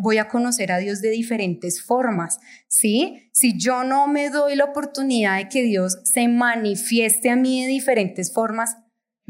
voy 0.00 0.18
a 0.18 0.28
conocer 0.28 0.70
a 0.70 0.78
Dios 0.78 1.00
de 1.00 1.10
diferentes 1.10 1.82
formas. 1.82 2.38
¿sí? 2.68 3.28
Si 3.32 3.58
yo 3.58 3.82
no 3.82 4.06
me 4.06 4.30
doy 4.30 4.54
la 4.54 4.66
oportunidad 4.66 5.38
de 5.38 5.48
que 5.48 5.64
Dios 5.64 5.98
se 6.04 6.28
manifieste 6.28 7.28
a 7.30 7.34
mí 7.36 7.62
de 7.62 7.68
diferentes 7.68 8.32
formas, 8.32 8.76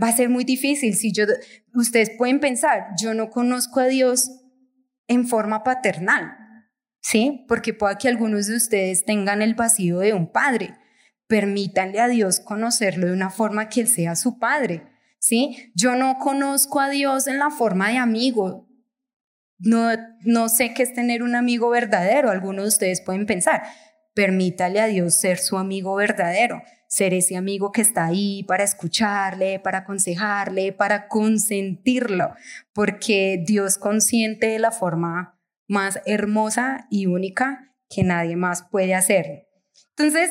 va 0.03 0.09
a 0.09 0.17
ser 0.17 0.29
muy 0.29 0.45
difícil. 0.45 0.95
Si 0.95 1.11
yo, 1.13 1.25
ustedes 1.73 2.11
pueden 2.19 2.39
pensar, 2.39 2.89
yo 3.01 3.15
no 3.15 3.31
conozco 3.31 3.81
a 3.81 3.87
Dios 3.87 4.31
en 5.09 5.27
forma 5.27 5.65
paternal. 5.65 6.37
¿sí? 7.01 7.45
Porque 7.49 7.73
pueda 7.73 7.97
que 7.97 8.09
algunos 8.09 8.49
de 8.49 8.57
ustedes 8.57 9.05
tengan 9.05 9.41
el 9.41 9.55
vacío 9.55 10.01
de 10.01 10.13
un 10.13 10.31
padre. 10.31 10.75
Permítanle 11.27 12.01
a 12.01 12.09
Dios 12.09 12.41
conocerlo 12.41 13.07
de 13.07 13.13
una 13.13 13.31
forma 13.31 13.69
que 13.69 13.81
Él 13.81 13.89
sea 13.89 14.15
su 14.15 14.39
padre, 14.39 14.87
¿sí? 15.19 15.73
Yo 15.75 15.97
no 15.97 16.19
conozco 16.19 16.81
a 16.81 16.89
Dios 16.89 17.27
en 17.27 17.39
la 17.39 17.51
forma 17.51 17.91
de 17.91 17.99
amigo. 17.99 18.69
No, 19.59 19.89
no 20.23 20.49
sé 20.49 20.75
qué 20.75 20.83
es 20.83 20.93
tener 20.93 21.23
un 21.23 21.35
amigo 21.35 21.71
verdadero, 21.71 22.31
algunos 22.31 22.65
de 22.65 22.69
ustedes 22.69 23.01
pueden 23.01 23.27
pensar. 23.27 23.63
Permítale 24.15 24.81
a 24.81 24.87
Dios 24.87 25.15
ser 25.15 25.39
su 25.39 25.59
amigo 25.59 25.95
verdadero, 25.97 26.63
ser 26.89 27.13
ese 27.13 27.37
amigo 27.37 27.73
que 27.73 27.81
está 27.81 28.07
ahí 28.07 28.45
para 28.45 28.65
escucharle, 28.65 29.59
para 29.59 29.79
aconsejarle, 29.79 30.73
para 30.73 31.09
consentirlo, 31.09 32.35
porque 32.73 33.43
Dios 33.45 33.79
consiente 33.79 34.47
de 34.47 34.59
la 34.59 34.71
forma 34.71 35.39
más 35.69 36.01
hermosa 36.07 36.87
y 36.91 37.07
única 37.07 37.75
que 37.89 38.05
nadie 38.05 38.37
más 38.37 38.63
puede 38.63 38.95
hacer. 38.95 39.49
Entonces, 39.97 40.31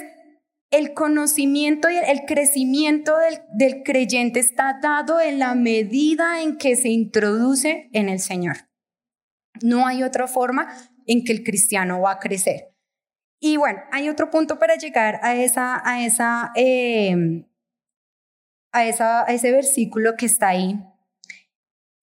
el 0.76 0.94
conocimiento 0.94 1.90
y 1.90 1.96
el 1.96 2.26
crecimiento 2.26 3.14
del, 3.54 3.84
creyente 3.84 4.42
está 4.42 4.78
dado 4.82 5.22
en 5.22 5.40
la 5.40 5.56
medida 5.56 6.42
en 6.42 6.58
que 6.58 6.76
se 6.76 6.90
introduce 6.90 7.90
en 7.94 8.10
el 8.10 8.20
Señor. 8.20 8.58
No 9.62 9.88
hay 9.88 10.04
otra 10.04 10.28
forma 10.28 10.68
en 11.06 11.24
que 11.24 11.32
el 11.32 11.44
cristiano 11.44 12.02
va 12.02 12.12
a 12.12 12.20
crecer. 12.20 12.74
Y 13.40 13.56
bueno, 13.56 13.80
hay 13.92 14.10
otro 14.10 14.30
punto 14.30 14.60
para 14.60 14.76
llegar 14.76 15.20
a, 15.24 15.36
esa, 15.36 15.82
a, 15.88 16.06
esa, 16.06 16.52
em, 16.56 17.46
a, 18.74 18.86
esa, 18.86 19.22
a 19.22 19.34
ese 19.34 19.54
versículo 19.54 20.16
que 20.18 20.26
está 20.26 20.50
ahí. 20.50 20.78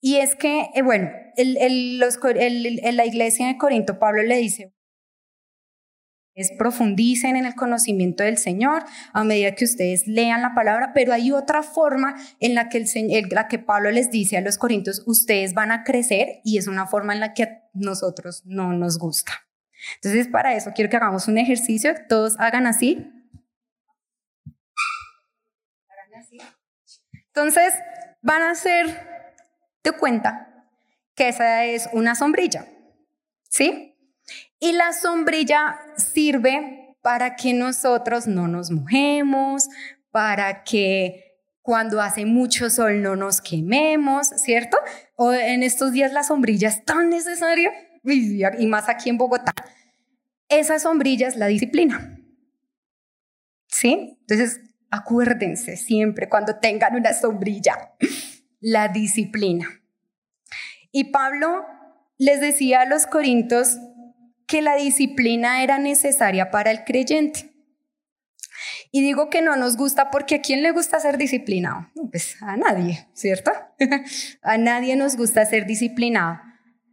Y 0.00 0.16
es 0.16 0.34
que, 0.34 0.70
eh, 0.74 0.82
bueno, 0.82 1.10
el, 1.36 1.98
la 1.98 3.06
iglesia 3.06 3.48
de 3.48 3.58
Corinto, 3.58 3.98
Pablo 3.98 4.22
le 4.22 4.38
dice, 4.38 4.72
es 6.34 6.50
profundicen 6.58 7.36
en 7.36 7.44
el 7.44 7.54
conocimiento 7.54 8.24
del 8.24 8.38
Señor 8.38 8.84
a 9.12 9.24
medida 9.24 9.54
que 9.54 9.64
ustedes 9.64 10.06
lean 10.06 10.42
la 10.42 10.54
palabra, 10.54 10.92
pero 10.94 11.12
hay 11.12 11.30
otra 11.32 11.62
forma 11.62 12.16
en 12.40 12.54
la 12.54 12.68
que, 12.68 12.78
el, 12.78 13.28
la 13.30 13.48
que 13.48 13.58
Pablo 13.58 13.90
les 13.90 14.10
dice 14.10 14.36
a 14.36 14.40
los 14.40 14.58
corintios, 14.58 15.02
ustedes 15.06 15.54
van 15.54 15.72
a 15.72 15.84
crecer 15.84 16.40
y 16.44 16.58
es 16.58 16.66
una 16.66 16.86
forma 16.86 17.12
en 17.12 17.20
la 17.20 17.34
que 17.34 17.42
a 17.44 17.62
nosotros 17.74 18.42
no 18.46 18.72
nos 18.72 18.98
gusta. 18.98 19.32
Entonces, 19.96 20.28
para 20.28 20.54
eso 20.54 20.72
quiero 20.74 20.90
que 20.90 20.96
hagamos 20.96 21.28
un 21.28 21.38
ejercicio, 21.38 21.94
todos 22.08 22.38
hagan 22.38 22.66
así. 22.66 23.10
Entonces, 27.26 27.74
van 28.20 28.42
a 28.42 28.50
hacer 28.50 28.86
de 29.82 29.92
cuenta 29.92 30.66
que 31.14 31.28
esa 31.28 31.64
es 31.64 31.88
una 31.92 32.14
sombrilla, 32.14 32.66
¿sí? 33.48 33.91
Y 34.62 34.70
la 34.70 34.92
sombrilla 34.92 35.80
sirve 35.96 36.94
para 37.02 37.34
que 37.34 37.52
nosotros 37.52 38.28
no 38.28 38.46
nos 38.46 38.70
mojemos, 38.70 39.68
para 40.12 40.62
que 40.62 41.34
cuando 41.62 42.00
hace 42.00 42.26
mucho 42.26 42.70
sol 42.70 43.02
no 43.02 43.16
nos 43.16 43.40
quememos, 43.40 44.28
¿cierto? 44.28 44.76
O 45.16 45.32
en 45.32 45.64
estos 45.64 45.90
días 45.90 46.12
la 46.12 46.22
sombrilla 46.22 46.68
es 46.68 46.84
tan 46.84 47.10
necesaria, 47.10 47.72
y 48.04 48.66
más 48.68 48.88
aquí 48.88 49.10
en 49.10 49.18
Bogotá. 49.18 49.52
Esa 50.48 50.78
sombrilla 50.78 51.26
es 51.26 51.34
la 51.34 51.48
disciplina, 51.48 52.20
¿sí? 53.66 54.16
Entonces, 54.20 54.60
acuérdense 54.92 55.76
siempre 55.76 56.28
cuando 56.28 56.60
tengan 56.60 56.94
una 56.94 57.14
sombrilla, 57.14 57.96
la 58.60 58.86
disciplina. 58.86 59.66
Y 60.92 61.10
Pablo 61.10 61.66
les 62.16 62.40
decía 62.40 62.82
a 62.82 62.86
los 62.86 63.08
corintios 63.08 63.78
que 64.52 64.60
la 64.60 64.76
disciplina 64.76 65.62
era 65.62 65.78
necesaria 65.78 66.50
para 66.50 66.70
el 66.70 66.84
creyente. 66.84 67.54
Y 68.90 69.00
digo 69.00 69.30
que 69.30 69.40
no 69.40 69.56
nos 69.56 69.78
gusta 69.78 70.10
porque 70.10 70.34
¿a 70.34 70.40
quién 70.42 70.62
le 70.62 70.72
gusta 70.72 71.00
ser 71.00 71.16
disciplinado? 71.16 71.88
Pues 72.10 72.36
a 72.42 72.58
nadie, 72.58 73.08
¿cierto? 73.14 73.50
a 74.42 74.58
nadie 74.58 74.94
nos 74.94 75.16
gusta 75.16 75.46
ser 75.46 75.64
disciplinado. 75.64 76.38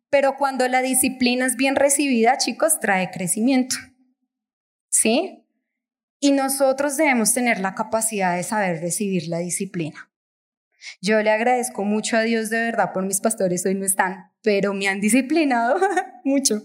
Pero 0.09 0.37
cuando 0.37 0.69
la 0.69 0.81
disciplina 0.81 1.45
es 1.45 1.57
bien 1.57 1.75
recibida, 1.75 2.37
chicos, 2.37 2.79
trae 2.79 3.11
crecimiento. 3.11 3.75
¿Sí? 4.87 5.45
Y 6.21 6.31
nosotros 6.31 6.95
debemos 6.95 7.33
tener 7.33 7.59
la 7.59 7.75
capacidad 7.75 8.37
de 8.37 8.43
saber 8.43 8.79
recibir 8.79 9.27
la 9.27 9.39
disciplina. 9.39 10.09
Yo 11.01 11.21
le 11.21 11.29
agradezco 11.29 11.83
mucho 11.83 12.15
a 12.15 12.21
Dios 12.21 12.49
de 12.49 12.61
verdad 12.61 12.93
por 12.93 13.05
mis 13.05 13.19
pastores, 13.19 13.65
hoy 13.65 13.75
no 13.75 13.85
están, 13.85 14.31
pero 14.41 14.73
me 14.73 14.87
han 14.87 15.01
disciplinado 15.01 15.77
mucho. 16.23 16.63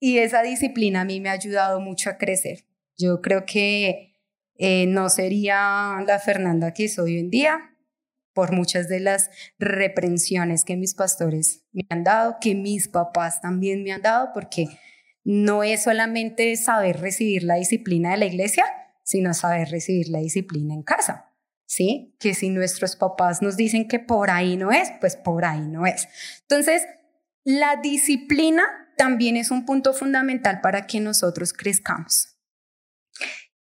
Y 0.00 0.18
esa 0.18 0.42
disciplina 0.42 1.02
a 1.02 1.04
mí 1.04 1.20
me 1.20 1.28
ha 1.28 1.32
ayudado 1.32 1.80
mucho 1.80 2.10
a 2.10 2.18
crecer. 2.18 2.64
Yo 2.96 3.20
creo 3.20 3.44
que 3.46 4.14
eh, 4.56 4.86
no 4.86 5.08
sería 5.08 6.02
la 6.06 6.18
Fernanda 6.18 6.72
que 6.72 6.88
soy 6.88 7.14
hoy 7.14 7.20
en 7.20 7.30
día 7.30 7.74
por 8.38 8.52
muchas 8.52 8.88
de 8.88 9.00
las 9.00 9.30
reprensiones 9.58 10.64
que 10.64 10.76
mis 10.76 10.94
pastores 10.94 11.64
me 11.72 11.82
han 11.88 12.04
dado, 12.04 12.36
que 12.40 12.54
mis 12.54 12.86
papás 12.86 13.40
también 13.40 13.82
me 13.82 13.90
han 13.90 14.02
dado, 14.02 14.30
porque 14.32 14.66
no 15.24 15.64
es 15.64 15.82
solamente 15.82 16.54
saber 16.56 17.00
recibir 17.00 17.42
la 17.42 17.56
disciplina 17.56 18.12
de 18.12 18.18
la 18.18 18.26
iglesia, 18.26 18.64
sino 19.02 19.34
saber 19.34 19.70
recibir 19.70 20.08
la 20.08 20.20
disciplina 20.20 20.74
en 20.74 20.82
casa. 20.82 21.34
¿Sí? 21.66 22.14
Que 22.18 22.32
si 22.32 22.48
nuestros 22.48 22.94
papás 22.96 23.42
nos 23.42 23.56
dicen 23.56 23.88
que 23.88 23.98
por 23.98 24.30
ahí 24.30 24.56
no 24.56 24.70
es, 24.70 24.90
pues 25.00 25.16
por 25.16 25.44
ahí 25.44 25.60
no 25.60 25.84
es. 25.84 26.08
Entonces, 26.42 26.86
la 27.44 27.76
disciplina 27.82 28.62
también 28.98 29.38
es 29.38 29.50
un 29.50 29.64
punto 29.64 29.94
fundamental 29.94 30.60
para 30.60 30.86
que 30.86 31.00
nosotros 31.00 31.54
crezcamos. 31.54 32.36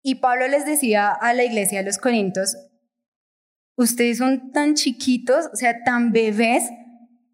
Y 0.02 0.16
Pablo 0.16 0.48
les 0.48 0.64
decía 0.64 1.10
a 1.10 1.34
la 1.34 1.44
iglesia 1.44 1.80
de 1.80 1.86
los 1.86 1.98
Corintios, 1.98 2.56
ustedes 3.76 4.18
son 4.18 4.52
tan 4.52 4.74
chiquitos, 4.74 5.46
o 5.52 5.56
sea, 5.56 5.82
tan 5.82 6.12
bebés, 6.12 6.64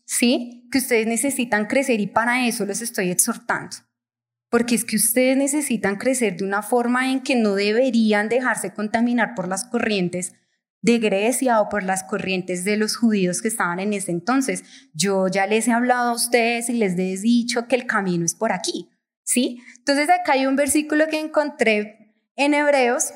¿sí? 0.07 0.69
Que 0.73 0.79
ustedes 0.79 1.07
necesitan 1.07 1.67
crecer 1.67 2.01
y 2.01 2.07
para 2.07 2.47
eso 2.47 2.65
los 2.65 2.81
estoy 2.81 3.11
exhortando. 3.11 3.77
Porque 4.49 4.75
es 4.75 4.85
que 4.85 4.97
ustedes 4.97 5.37
necesitan 5.37 5.97
crecer 5.97 6.37
de 6.37 6.45
una 6.45 6.63
forma 6.63 7.13
en 7.13 7.21
que 7.21 7.37
no 7.37 7.55
deberían 7.55 8.29
dejarse 8.29 8.73
contaminar 8.73 9.35
por 9.37 9.47
las 9.47 9.65
corrientes 9.65 10.33
de 10.83 10.99
Grecia 10.99 11.61
o 11.61 11.69
por 11.69 11.83
las 11.83 12.05
corrientes 12.05 12.65
de 12.65 12.77
los 12.77 12.97
judíos 12.97 13.43
que 13.43 13.49
estaban 13.49 13.81
en 13.81 13.93
ese 13.93 14.11
entonces. 14.11 14.65
Yo 14.95 15.29
ya 15.29 15.47
les 15.47 15.69
he 15.69 15.73
hablado 15.73 16.11
a 16.11 16.15
ustedes 16.15 16.69
y 16.69 16.75
les 16.75 16.93
he 16.95 17.21
dicho 17.21 17.67
que 17.67 17.77
el 17.77 17.87
camino 17.87 18.25
es 18.25 18.35
por 18.35 18.53
aquí, 18.53 18.89
¿sí? 19.23 19.63
Entonces 19.79 20.09
acá 20.09 20.33
hay 20.33 20.47
un 20.47 20.57
versículo 20.57 21.07
que 21.09 21.21
encontré 21.21 22.15
en 22.37 22.55
Hebreos 22.55 23.13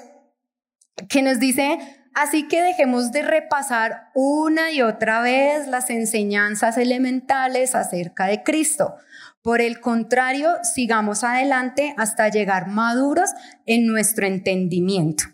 que 1.09 1.23
nos 1.23 1.41
dice, 1.41 1.79
Así 2.15 2.47
que 2.47 2.63
dejemos 2.63 3.11
de 3.11 3.23
repasar 3.23 4.11
una 4.15 4.71
y 4.71 4.83
otra 4.83 5.21
vez 5.21 5.67
las 5.67 5.91
enseñanzas 5.91 6.79
elementales 6.79 7.75
acerca 7.75 8.27
de 8.27 8.45
Cristo. 8.45 8.95
Por 9.43 9.61
el 9.61 9.81
contrario, 9.81 10.53
sigamos 10.63 11.25
adelante 11.25 11.93
hasta 11.99 12.29
llegar 12.29 12.69
maduros 12.69 13.31
en 13.67 13.87
nuestro 13.87 14.27
entendimiento. 14.27 15.25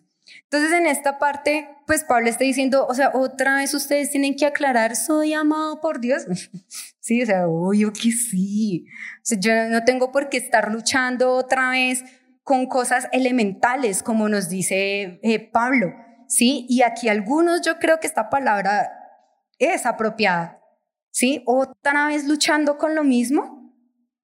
Entonces, 0.44 0.72
en 0.72 0.86
esta 0.86 1.18
parte, 1.18 1.68
pues 1.90 2.04
Pablo 2.04 2.28
está 2.28 2.44
diciendo, 2.44 2.86
o 2.88 2.94
sea, 2.94 3.10
otra 3.14 3.56
vez 3.56 3.74
ustedes 3.74 4.10
tienen 4.10 4.36
que 4.36 4.46
aclarar, 4.46 4.94
soy 4.94 5.32
amado 5.32 5.80
por 5.80 6.00
Dios. 6.00 6.24
sí, 7.00 7.20
o 7.20 7.26
sea, 7.26 7.48
obvio 7.48 7.92
que 7.92 8.12
sí. 8.12 8.86
O 9.28 9.34
yo 9.34 9.68
no 9.68 9.82
tengo 9.82 10.12
por 10.12 10.28
qué 10.28 10.36
estar 10.36 10.70
luchando 10.70 11.32
otra 11.32 11.70
vez 11.70 12.04
con 12.44 12.66
cosas 12.66 13.08
elementales, 13.10 14.04
como 14.04 14.28
nos 14.28 14.48
dice 14.48 15.18
eh, 15.24 15.50
Pablo. 15.50 15.92
¿sí? 16.28 16.64
Y 16.68 16.82
aquí 16.82 17.08
algunos 17.08 17.62
yo 17.62 17.80
creo 17.80 17.98
que 17.98 18.06
esta 18.06 18.30
palabra 18.30 18.88
es 19.58 19.84
apropiada, 19.84 20.62
¿sí? 21.10 21.42
Otra 21.44 22.06
vez 22.06 22.24
luchando 22.24 22.78
con 22.78 22.94
lo 22.94 23.02
mismo, 23.02 23.74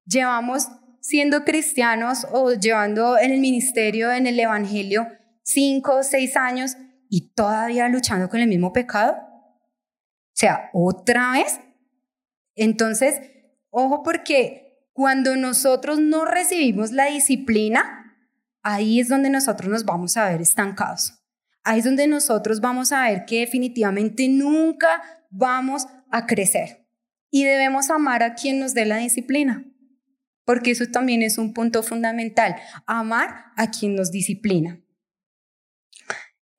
llevamos 0.05 0.69
siendo 1.01 1.43
cristianos 1.43 2.25
o 2.31 2.53
llevando 2.53 3.17
en 3.17 3.31
el 3.31 3.41
ministerio, 3.41 4.13
en 4.13 4.25
el 4.25 4.39
evangelio, 4.39 5.05
cinco 5.43 5.95
o 5.97 6.03
seis 6.03 6.37
años 6.37 6.77
y 7.09 7.33
todavía 7.33 7.87
luchando 7.89 8.29
con 8.29 8.39
el 8.39 8.47
mismo 8.47 8.73
pecado. 8.73 9.13
O 9.13 10.33
sea, 10.33 10.69
otra 10.73 11.33
vez. 11.33 11.59
Entonces, 12.55 13.21
ojo 13.69 14.03
porque 14.03 14.87
cuando 14.93 15.35
nosotros 15.35 15.99
no 15.99 16.25
recibimos 16.25 16.91
la 16.91 17.05
disciplina, 17.05 18.15
ahí 18.63 18.99
es 18.99 19.09
donde 19.09 19.29
nosotros 19.29 19.69
nos 19.69 19.85
vamos 19.85 20.17
a 20.17 20.29
ver 20.29 20.41
estancados 20.41 21.17
ahí 21.67 21.79
es 21.79 21.85
donde 21.85 22.07
nosotros 22.07 22.61
vamos 22.61 22.93
a 22.93 23.03
ver 23.09 23.25
que 23.25 23.41
definitivamente 23.41 24.29
nunca 24.29 25.01
vamos 25.29 25.85
a 26.09 26.25
crecer. 26.25 26.87
Y 27.29 27.43
debemos 27.43 27.89
amar 27.89 28.23
a 28.23 28.35
quien 28.35 28.59
nos 28.59 28.73
dé 28.73 28.85
la 28.85 28.97
disciplina, 28.97 29.65
porque 30.45 30.71
eso 30.71 30.85
también 30.87 31.21
es 31.21 31.37
un 31.37 31.53
punto 31.53 31.83
fundamental, 31.83 32.55
amar 32.85 33.51
a 33.57 33.69
quien 33.69 33.95
nos 33.95 34.11
disciplina. 34.11 34.79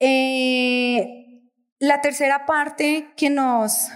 Eh, 0.01 1.51
la 1.81 2.01
tercera 2.01 2.47
parte 2.47 3.09
que 3.17 3.31
nos 3.31 3.89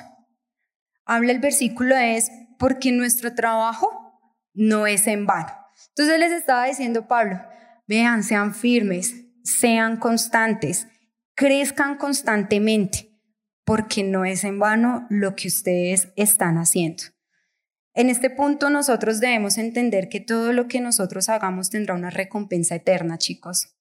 habla 1.05 1.33
el 1.33 1.41
versículo 1.41 1.97
es 1.97 2.31
porque 2.59 2.93
nuestro 2.93 3.35
trabajo 3.35 3.91
no 4.55 4.87
es 4.87 5.07
en 5.07 5.27
vano. 5.27 5.53
Entonces 5.89 6.19
les 6.19 6.33
estaba 6.33 6.67
diciendo 6.67 7.09
Pablo, 7.09 7.41
vean, 7.87 8.23
sean 8.23 8.55
firmes, 8.55 9.15
sean 9.43 9.97
constantes, 9.97 10.87
crezcan 11.35 11.97
constantemente, 11.97 13.11
porque 13.65 14.03
no 14.03 14.25
es 14.25 14.45
en 14.45 14.59
vano 14.59 15.07
lo 15.11 15.35
que 15.35 15.49
ustedes 15.49 16.09
están 16.17 16.57
haciendo. 16.57 17.05
En 17.95 18.09
este 18.09 18.31
punto 18.31 18.71
nosotros 18.71 19.21
debemos 19.21 19.59
entender 19.59 20.09
que 20.09 20.21
todo 20.21 20.53
lo 20.53 20.67
que 20.67 20.81
nosotros 20.81 21.29
hagamos 21.29 21.69
tendrá 21.69 21.95
una 21.95 22.11
recompensa 22.11 22.75
eterna, 22.75 23.19
chicos. 23.19 23.77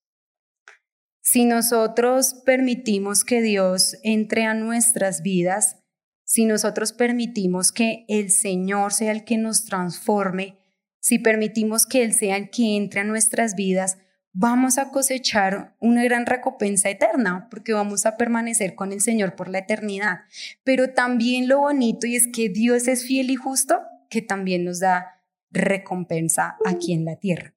Si 1.22 1.44
nosotros 1.44 2.34
permitimos 2.44 3.24
que 3.24 3.40
Dios 3.40 3.96
entre 4.02 4.44
a 4.44 4.54
nuestras 4.54 5.22
vidas, 5.22 5.78
si 6.24 6.46
nosotros 6.46 6.92
permitimos 6.92 7.70
que 7.70 8.04
el 8.08 8.30
Señor 8.30 8.92
sea 8.92 9.12
el 9.12 9.24
que 9.24 9.38
nos 9.38 9.64
transforme, 9.64 10.58
si 10.98 11.20
permitimos 11.20 11.86
que 11.86 12.02
Él 12.02 12.12
sea 12.12 12.36
el 12.36 12.50
que 12.50 12.76
entre 12.76 13.00
a 13.00 13.04
nuestras 13.04 13.54
vidas, 13.54 13.98
vamos 14.32 14.78
a 14.78 14.90
cosechar 14.90 15.76
una 15.78 16.02
gran 16.02 16.26
recompensa 16.26 16.90
eterna, 16.90 17.48
porque 17.50 17.72
vamos 17.72 18.04
a 18.04 18.16
permanecer 18.16 18.74
con 18.74 18.92
el 18.92 19.00
Señor 19.00 19.36
por 19.36 19.48
la 19.48 19.58
eternidad. 19.58 20.20
Pero 20.64 20.92
también 20.92 21.48
lo 21.48 21.60
bonito 21.60 22.06
y 22.06 22.16
es 22.16 22.26
que 22.26 22.48
Dios 22.48 22.88
es 22.88 23.06
fiel 23.06 23.30
y 23.30 23.36
justo, 23.36 23.80
que 24.10 24.22
también 24.22 24.64
nos 24.64 24.80
da 24.80 25.22
recompensa 25.50 26.56
aquí 26.64 26.92
en 26.92 27.04
la 27.04 27.16
tierra. 27.16 27.54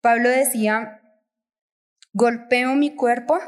Pablo 0.00 0.28
decía, 0.28 1.02
golpeo 2.12 2.74
mi 2.74 2.94
cuerpo 2.94 3.38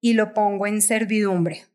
y 0.00 0.14
lo 0.14 0.32
pongo 0.32 0.66
en 0.66 0.80
servidumbre. 0.80 1.66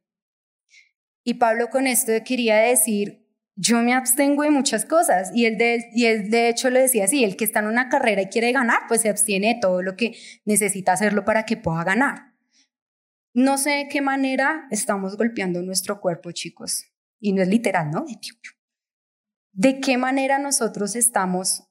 Y 1.23 1.35
Pablo 1.35 1.69
con 1.69 1.87
esto 1.87 2.11
quería 2.25 2.57
decir, 2.57 3.23
yo 3.55 3.81
me 3.81 3.93
abstengo 3.93 4.43
de 4.43 4.49
muchas 4.49 4.85
cosas 4.85 5.31
y 5.33 5.45
él, 5.45 5.57
de, 5.57 5.89
y 5.93 6.05
él 6.05 6.29
de 6.31 6.49
hecho 6.49 6.69
lo 6.69 6.79
decía 6.79 7.05
así, 7.05 7.23
el 7.23 7.37
que 7.37 7.45
está 7.45 7.59
en 7.59 7.67
una 7.67 7.87
carrera 7.87 8.23
y 8.23 8.27
quiere 8.27 8.51
ganar, 8.51 8.81
pues 8.87 9.01
se 9.01 9.09
abstiene 9.09 9.55
de 9.55 9.59
todo 9.61 9.83
lo 9.83 9.95
que 9.95 10.17
necesita 10.45 10.93
hacerlo 10.93 11.23
para 11.23 11.45
que 11.45 11.57
pueda 11.57 11.83
ganar. 11.83 12.33
No 13.33 13.57
sé 13.57 13.71
de 13.71 13.87
qué 13.87 14.01
manera 14.01 14.67
estamos 14.69 15.17
golpeando 15.17 15.61
nuestro 15.61 16.01
cuerpo, 16.01 16.31
chicos. 16.31 16.85
Y 17.19 17.33
no 17.33 17.41
es 17.41 17.47
literal, 17.47 17.89
¿no? 17.89 18.05
¿De 19.53 19.79
qué 19.79 19.97
manera 19.97 20.39
nosotros 20.39 20.95
estamos 20.95 21.63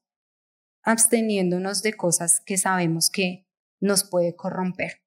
absteniéndonos 0.83 1.83
de 1.83 1.95
cosas 1.95 2.41
que 2.41 2.59
sabemos 2.59 3.11
que 3.11 3.47
nos 3.81 4.05
puede 4.05 4.37
corromper? 4.37 5.03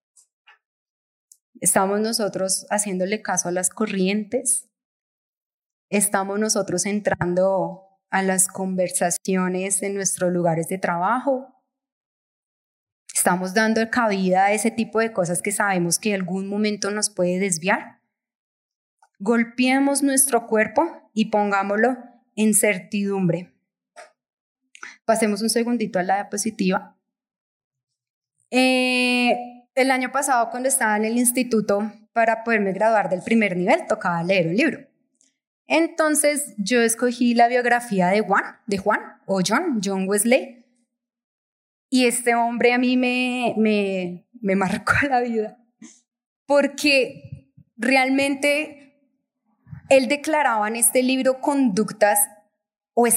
¿Estamos 1.61 2.01
nosotros 2.01 2.65
haciéndole 2.69 3.21
caso 3.21 3.49
a 3.49 3.51
las 3.51 3.69
corrientes? 3.69 4.69
estamos 5.89 6.39
nosotros 6.39 6.85
entrando 6.85 7.83
a 8.09 8.21
las 8.23 8.47
conversaciones 8.47 9.81
en 9.81 9.95
nuestros 9.95 10.31
lugares 10.31 10.67
de 10.67 10.77
trabajo. 10.77 11.63
Estamos 13.13 13.53
dando 13.53 13.89
cabida 13.89 14.45
a 14.45 14.53
ese 14.53 14.71
tipo 14.71 14.99
de 14.99 15.13
cosas 15.13 15.41
que 15.41 15.51
sabemos 15.51 15.99
que 15.99 16.09
en 16.09 16.15
algún 16.15 16.47
momento 16.47 16.91
nos 16.91 17.09
puede 17.09 17.39
desviar. 17.39 18.01
Golpeemos 19.19 20.03
nuestro 20.03 20.47
cuerpo 20.47 21.09
y 21.13 21.25
pongámoslo 21.25 21.97
en 22.35 22.53
certidumbre. 22.53 23.54
Pasemos 25.05 25.41
un 25.41 25.49
segundito 25.49 25.99
a 25.99 26.03
la 26.03 26.15
diapositiva. 26.15 26.97
Eh, 28.51 29.35
el 29.75 29.91
año 29.91 30.11
pasado, 30.11 30.49
cuando 30.49 30.69
estaba 30.69 30.97
en 30.97 31.05
el 31.05 31.17
instituto, 31.17 31.91
para 32.13 32.43
poderme 32.43 32.71
graduar 32.71 33.09
del 33.09 33.21
primer 33.21 33.57
nivel, 33.57 33.85
tocaba 33.87 34.23
leer 34.23 34.47
un 34.47 34.55
libro. 34.55 34.79
Entonces 35.67 36.53
yo 36.57 36.81
escogí 36.81 37.33
la 37.33 37.47
biografía 37.47 38.07
de 38.07 38.21
Juan, 38.21 38.43
de 38.67 38.77
Juan 38.77 39.01
o 39.25 39.41
John, 39.45 39.81
John 39.83 40.07
Wesley. 40.07 40.65
Y 41.89 42.05
este 42.05 42.35
hombre 42.35 42.73
a 42.73 42.77
mí 42.77 42.97
me, 42.97 44.25
marcó 44.55 44.93
la 45.09 45.21
vida, 45.21 45.57
porque 46.45 47.51
realmente 47.77 48.97
él 49.89 50.07
declaraba 50.07 50.67
en 50.67 50.77
este 50.77 51.03
libro 51.03 51.41
conductas 51.41 52.19
o 52.95 53.07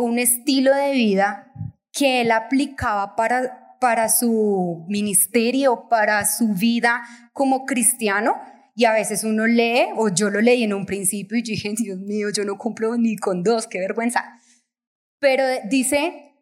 un 0.00 0.18
estilo 0.18 0.74
de 0.74 0.92
vida 0.92 1.52
que 1.92 2.22
él 2.22 2.32
aplicaba 2.32 3.14
para, 3.14 3.76
para 3.80 4.08
su 4.08 4.84
ministerio, 4.88 5.88
para 5.88 6.24
su 6.24 6.54
vida 6.54 7.02
como 7.32 7.64
cristiano, 7.64 8.34
y 8.74 8.84
a 8.84 8.92
veces 8.92 9.24
uno 9.24 9.46
lee, 9.46 9.86
o 9.96 10.08
yo 10.08 10.28
lo 10.28 10.40
leí 10.40 10.64
en 10.64 10.74
un 10.74 10.84
principio 10.84 11.38
y 11.38 11.42
dije, 11.42 11.72
Dios 11.76 11.98
mío, 11.98 12.28
yo 12.30 12.44
no 12.44 12.58
cumplo 12.58 12.96
ni 12.96 13.16
con 13.16 13.42
dos, 13.42 13.66
qué 13.66 13.78
vergüenza. 13.78 14.38
Pero 15.18 15.44
dice, 15.64 16.34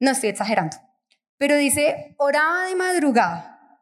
no 0.00 0.12
estoy 0.12 0.30
exagerando, 0.30 0.76
pero 1.38 1.56
dice, 1.56 2.14
oraba 2.18 2.66
de 2.66 2.74
madrugada, 2.74 3.80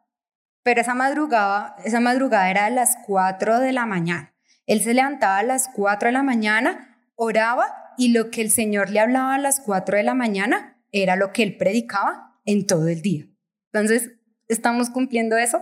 pero 0.63 0.81
esa 0.81 0.95
madrugada, 0.95 1.75
esa 1.85 1.99
madrugada 1.99 2.49
era 2.49 2.65
a 2.65 2.69
las 2.69 2.97
4 3.05 3.59
de 3.59 3.71
la 3.71 3.85
mañana. 3.85 4.33
Él 4.65 4.81
se 4.81 4.93
levantaba 4.93 5.37
a 5.37 5.43
las 5.43 5.69
4 5.69 6.07
de 6.07 6.13
la 6.13 6.23
mañana, 6.23 6.97
oraba 7.15 7.82
y 7.97 8.09
lo 8.09 8.29
que 8.29 8.41
el 8.41 8.51
Señor 8.51 8.89
le 8.89 8.99
hablaba 8.99 9.35
a 9.35 9.39
las 9.39 9.59
4 9.59 9.97
de 9.97 10.03
la 10.03 10.13
mañana 10.13 10.81
era 10.91 11.15
lo 11.15 11.31
que 11.31 11.43
él 11.43 11.57
predicaba 11.57 12.39
en 12.45 12.67
todo 12.67 12.87
el 12.87 13.01
día. 13.01 13.27
Entonces, 13.71 14.11
¿estamos 14.47 14.89
cumpliendo 14.89 15.37
eso? 15.37 15.59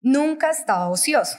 Nunca 0.00 0.50
estaba 0.50 0.88
ocioso. 0.88 1.38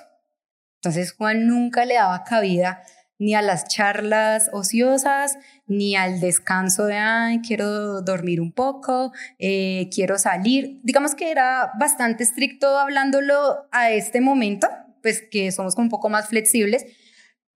Entonces, 0.76 1.14
Juan 1.14 1.48
nunca 1.48 1.86
le 1.86 1.96
daba 1.96 2.24
cabida 2.24 2.84
ni 3.22 3.36
a 3.36 3.44
las 3.44 3.68
charlas 3.68 4.50
ociosas, 4.52 5.38
ni 5.68 5.96
al 5.96 6.20
descanso 6.20 6.86
de, 6.86 6.96
ay, 6.96 7.42
quiero 7.46 8.02
dormir 8.02 8.42
un 8.42 8.52
poco, 8.52 9.14
eh, 9.38 9.90
quiero 9.94 10.18
salir. 10.18 10.80
Digamos 10.82 11.14
que 11.14 11.30
era 11.30 11.72
bastante 11.80 12.24
estricto 12.24 12.80
hablándolo 12.80 13.68
a 13.72 13.92
este 13.92 14.22
momento, 14.22 14.68
pues 15.04 15.22
que 15.30 15.52
somos 15.52 15.76
un 15.78 15.90
poco 15.90 16.10
más 16.10 16.30
flexibles, 16.30 16.84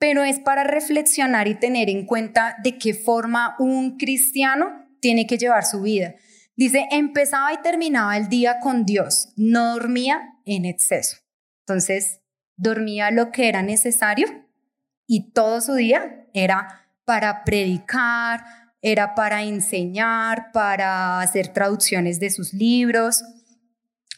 pero 0.05 0.23
es 0.23 0.37
para 0.37 0.63
reflexionar 0.63 1.47
y 1.47 1.55
tener 1.55 1.89
en 1.89 2.05
cuenta 2.05 2.57
de 2.61 2.77
qué 2.77 2.93
forma 2.93 3.55
un 3.57 3.97
cristiano 3.97 4.85
tiene 4.99 5.25
que 5.25 5.39
llevar 5.39 5.65
su 5.65 5.81
vida. 5.81 6.13
Dice, 6.55 6.85
empezaba 6.91 7.51
y 7.53 7.57
terminaba 7.63 8.15
el 8.15 8.29
día 8.29 8.59
con 8.59 8.85
Dios, 8.85 9.29
no 9.35 9.73
dormía 9.73 10.35
en 10.45 10.65
exceso. 10.65 11.17
Entonces, 11.61 12.21
dormía 12.55 13.09
lo 13.09 13.31
que 13.31 13.49
era 13.49 13.63
necesario 13.63 14.27
y 15.07 15.31
todo 15.31 15.59
su 15.59 15.73
día 15.73 16.27
era 16.35 16.87
para 17.03 17.43
predicar, 17.43 18.45
era 18.83 19.15
para 19.15 19.41
enseñar, 19.41 20.51
para 20.51 21.19
hacer 21.19 21.47
traducciones 21.47 22.19
de 22.19 22.29
sus 22.29 22.53
libros. 22.53 23.23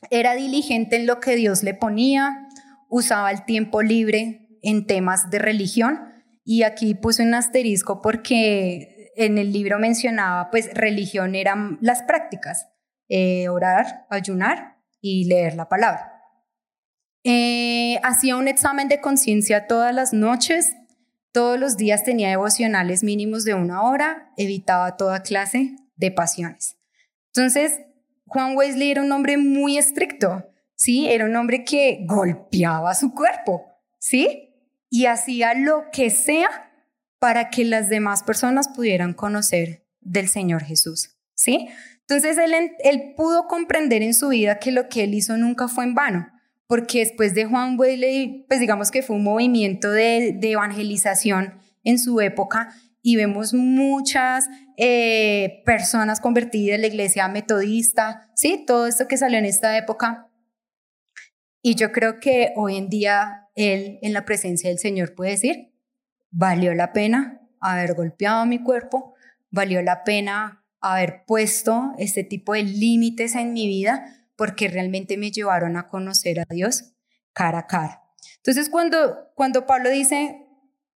Era 0.10 0.36
diligente 0.36 0.98
en 0.98 1.08
lo 1.08 1.22
que 1.22 1.38
Dios 1.38 1.64
le 1.64 1.74
ponía, 1.74 2.46
usaba 2.90 3.32
el 3.32 3.46
tiempo 3.46 3.82
libre 3.82 4.47
en 4.68 4.86
temas 4.86 5.30
de 5.30 5.40
religión 5.40 6.12
y 6.44 6.64
aquí 6.64 6.94
puse 6.94 7.24
un 7.24 7.34
asterisco 7.34 8.02
porque 8.02 9.14
en 9.16 9.38
el 9.38 9.54
libro 9.54 9.80
mencionaba 9.80 10.52
pues 10.52 10.70
religión 10.74 11.36
eran 11.36 11.78
las 11.80 12.04
prácticas, 12.04 12.68
eh, 13.08 13.48
orar, 13.48 14.06
ayunar 14.10 14.78
y 15.00 15.24
leer 15.24 15.56
la 15.56 15.70
palabra. 15.70 16.22
Eh, 17.24 17.98
hacía 18.04 18.36
un 18.36 18.50
examen 18.50 18.90
de 18.90 19.00
conciencia 19.00 19.68
todas 19.68 19.96
las 19.96 20.12
noches, 20.12 20.74
todos 21.32 21.58
los 21.58 21.78
días 21.78 22.04
tenía 22.04 22.30
devocionales 22.30 23.04
mínimos 23.06 23.46
de 23.46 23.54
una 23.54 23.84
hora, 23.84 24.34
evitaba 24.36 24.98
toda 24.98 25.24
clase 25.24 25.78
de 25.96 26.12
pasiones. 26.12 26.78
Entonces, 27.34 27.80
Juan 28.26 28.58
Wesley 28.58 28.92
era 28.92 29.02
un 29.02 29.14
hombre 29.14 29.38
muy 29.38 29.78
estricto, 29.78 30.44
¿sí? 30.76 31.08
Era 31.08 31.24
un 31.24 31.36
hombre 31.38 31.64
que 31.64 32.06
golpeaba 32.06 32.94
su 32.96 33.14
cuerpo, 33.14 33.66
¿sí? 33.98 34.47
Y 34.90 35.06
hacía 35.06 35.54
lo 35.54 35.86
que 35.92 36.10
sea 36.10 36.72
para 37.20 37.50
que 37.50 37.66
las 37.66 37.90
demás 37.90 38.24
personas 38.24 38.68
pudieran 38.68 39.14
conocer 39.14 39.86
del 40.02 40.30
Señor 40.30 40.64
Jesús, 40.64 41.16
¿sí? 41.36 41.68
Entonces, 42.02 42.38
él, 42.38 42.54
él 42.80 43.14
pudo 43.18 43.48
comprender 43.48 44.02
en 44.02 44.14
su 44.14 44.30
vida 44.30 44.60
que 44.60 44.72
lo 44.72 44.88
que 44.88 45.04
él 45.04 45.14
hizo 45.14 45.36
nunca 45.36 45.68
fue 45.68 45.84
en 45.84 45.94
vano 45.94 46.32
porque 46.68 47.00
después 47.00 47.34
de 47.34 47.46
Juan 47.46 47.80
Wesley, 47.80 48.46
pues 48.48 48.60
digamos 48.60 48.92
que 48.92 49.02
fue 49.02 49.16
un 49.16 49.24
movimiento 49.24 49.90
de, 49.90 50.38
evangelización 50.42 51.58
en 51.84 51.98
su 51.98 52.20
época 52.20 52.74
y 53.02 53.16
vemos 53.16 53.54
muchas 53.54 54.50
eh, 54.76 55.64
personas 55.66 56.20
convertidas 56.20 56.76
en 56.76 56.82
la 56.82 56.88
iglesia 56.88 57.28
metodista, 57.30 58.30
¿sí? 58.36 58.66
Todo 58.68 58.86
esto 58.86 59.08
que 59.08 59.18
salió 59.18 59.40
en 59.40 59.46
esta 59.46 59.78
época. 59.78 60.28
Y 61.62 61.76
yo 61.76 61.94
creo 61.94 62.20
que 62.20 62.52
hoy 62.58 62.76
en 62.76 62.90
día 62.90 63.47
él, 63.58 64.00
en 64.02 64.14
la 64.14 64.24
presencia 64.24 64.70
del 64.70 64.80
Señor, 64.80 65.16
puede 65.16 65.32
decir, 65.32 65.74
valió 66.32 66.74
la 66.74 66.94
pena 66.94 67.42
haber 67.60 67.96
golpeado 67.96 68.46
mi 68.46 68.64
cuerpo, 68.64 69.16
valió 69.50 69.82
la 69.82 70.04
pena 70.04 70.64
haber 70.80 71.26
puesto 71.26 71.94
este 71.98 72.24
tipo 72.24 72.54
de 72.54 72.64
límites 72.64 73.36
en 73.36 73.54
mi 73.54 73.68
vida, 73.68 74.30
porque 74.36 74.68
realmente 74.68 75.18
me 75.18 75.32
llevaron 75.32 75.76
a 75.76 75.90
conocer 75.90 76.40
a 76.40 76.46
Dios 76.50 76.94
cara 77.34 77.60
a 77.60 77.68
cara. 77.68 78.04
Entonces, 78.38 78.70
cuando, 78.70 79.32
cuando 79.36 79.66
Pablo 79.66 79.90
dice, 79.90 80.46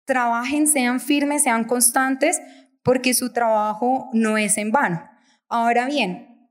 trabajen, 0.06 0.68
sean 0.68 1.00
firmes, 1.00 1.44
sean 1.44 1.64
constantes, 1.64 2.42
porque 2.84 3.14
su 3.14 3.32
trabajo 3.32 4.10
no 4.14 4.38
es 4.38 4.58
en 4.58 4.72
vano. 4.72 5.10
Ahora 5.48 5.86
bien, 5.86 6.50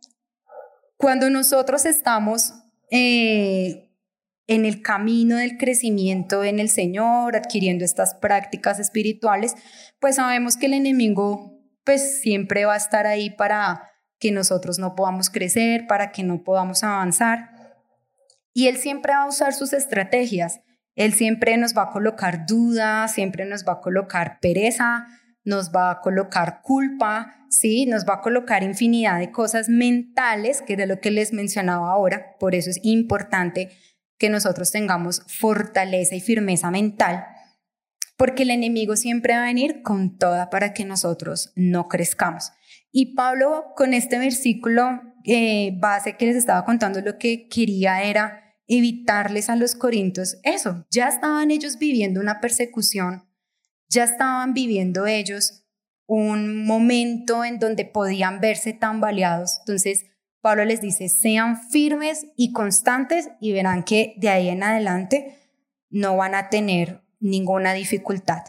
cuando 0.97 1.31
nosotros 1.31 1.85
estamos 1.85 2.55
eh, 2.91 3.88
en 4.49 4.65
el 4.65 4.83
camino 4.83 5.37
del 5.37 5.59
crecimiento 5.59 6.43
en 6.43 6.59
el 6.59 6.71
Señor, 6.71 7.37
adquiriendo 7.37 7.85
estas 7.85 8.15
prácticas 8.15 8.81
espirituales, 8.81 9.55
pues 10.01 10.17
sabemos 10.17 10.57
que 10.57 10.67
el 10.67 10.73
enemigo 10.73 11.55
pues 11.85 12.21
siempre 12.21 12.65
va 12.65 12.75
a 12.75 12.79
estar 12.79 13.07
ahí 13.07 13.31
para 13.31 13.83
que 14.19 14.33
nosotros 14.33 14.79
no 14.79 14.97
podamos 14.97 15.31
crecer, 15.31 15.87
para 15.87 16.11
que 16.11 16.25
no 16.25 16.43
podamos 16.43 16.83
avanzar. 16.83 17.51
Y 18.53 18.67
Él 18.67 18.79
siempre 18.79 19.13
va 19.13 19.23
a 19.23 19.29
usar 19.29 19.53
sus 19.55 19.73
estrategias. 19.73 20.61
Él 20.97 21.13
siempre 21.13 21.57
nos 21.57 21.77
va 21.77 21.83
a 21.83 21.91
colocar 21.93 22.47
dudas, 22.47 23.13
siempre 23.13 23.45
nos 23.45 23.65
va 23.65 23.75
a 23.75 23.81
colocar 23.81 24.41
pereza, 24.41 25.07
nos 25.45 25.71
va 25.71 25.91
a 25.91 26.01
colocar 26.01 26.61
culpa, 26.63 27.37
¿sí? 27.51 27.87
Nos 27.87 28.05
va 28.05 28.15
a 28.15 28.21
colocar 28.21 28.63
infinidad 28.63 29.19
de 29.19 29.31
cosas 29.31 29.69
mentales, 29.69 30.63
que 30.63 30.75
es 30.75 30.89
lo 30.89 31.01
que 31.01 31.11
les 31.11 31.33
mencionaba 31.33 31.91
ahora. 31.91 32.37
Por 32.41 32.55
eso 32.55 32.71
es 32.71 32.81
importante 32.83 33.71
que 34.19 34.29
nosotros 34.29 34.71
tengamos 34.71 35.23
fortaleza 35.27 36.15
y 36.15 36.21
firmeza 36.21 36.71
mental, 36.71 37.25
porque 38.17 38.43
el 38.43 38.51
enemigo 38.51 38.97
siempre 38.97 39.35
va 39.35 39.43
a 39.43 39.47
venir 39.47 39.83
con 39.83 40.19
toda 40.19 40.51
para 40.51 40.75
que 40.75 40.85
nosotros 40.85 41.53
no 41.55 41.89
crezcamos. 41.89 42.51
Y 42.91 43.15
Pablo 43.15 43.67
con 43.77 43.95
este 43.95 44.19
versículo 44.19 45.01
eh, 45.25 45.73
base 45.79 46.17
que 46.17 46.27
les 46.27 46.37
estaba 46.37 46.65
contando 46.65 47.01
lo 47.01 47.19
que 47.19 47.49
quería 47.49 48.03
era 48.03 48.57
evitarles 48.67 49.49
a 49.49 49.57
los 49.57 49.75
corintios 49.75 50.39
eso. 50.43 50.87
Ya 50.91 51.09
estaban 51.09 51.51
ellos 51.51 51.79
viviendo 51.79 52.21
una 52.21 52.41
persecución, 52.41 53.29
ya 53.89 54.05
estaban 54.05 54.53
viviendo 54.53 55.07
ellos 55.07 55.65
un 56.07 56.65
momento 56.65 57.45
en 57.45 57.59
donde 57.59 57.85
podían 57.85 58.41
verse 58.41 58.73
tambaleados. 58.73 59.59
Entonces, 59.61 60.07
Pablo 60.41 60.65
les 60.65 60.81
dice, 60.81 61.09
sean 61.09 61.69
firmes 61.71 62.27
y 62.37 62.53
constantes 62.53 63.31
y 63.41 63.53
verán 63.53 63.83
que 63.83 64.15
de 64.19 64.29
ahí 64.29 64.49
en 64.49 64.63
adelante 64.63 65.37
no 65.91 66.17
van 66.17 66.35
a 66.35 66.49
tener 66.49 67.03
ninguna 67.21 67.73
dificultad. 67.73 68.43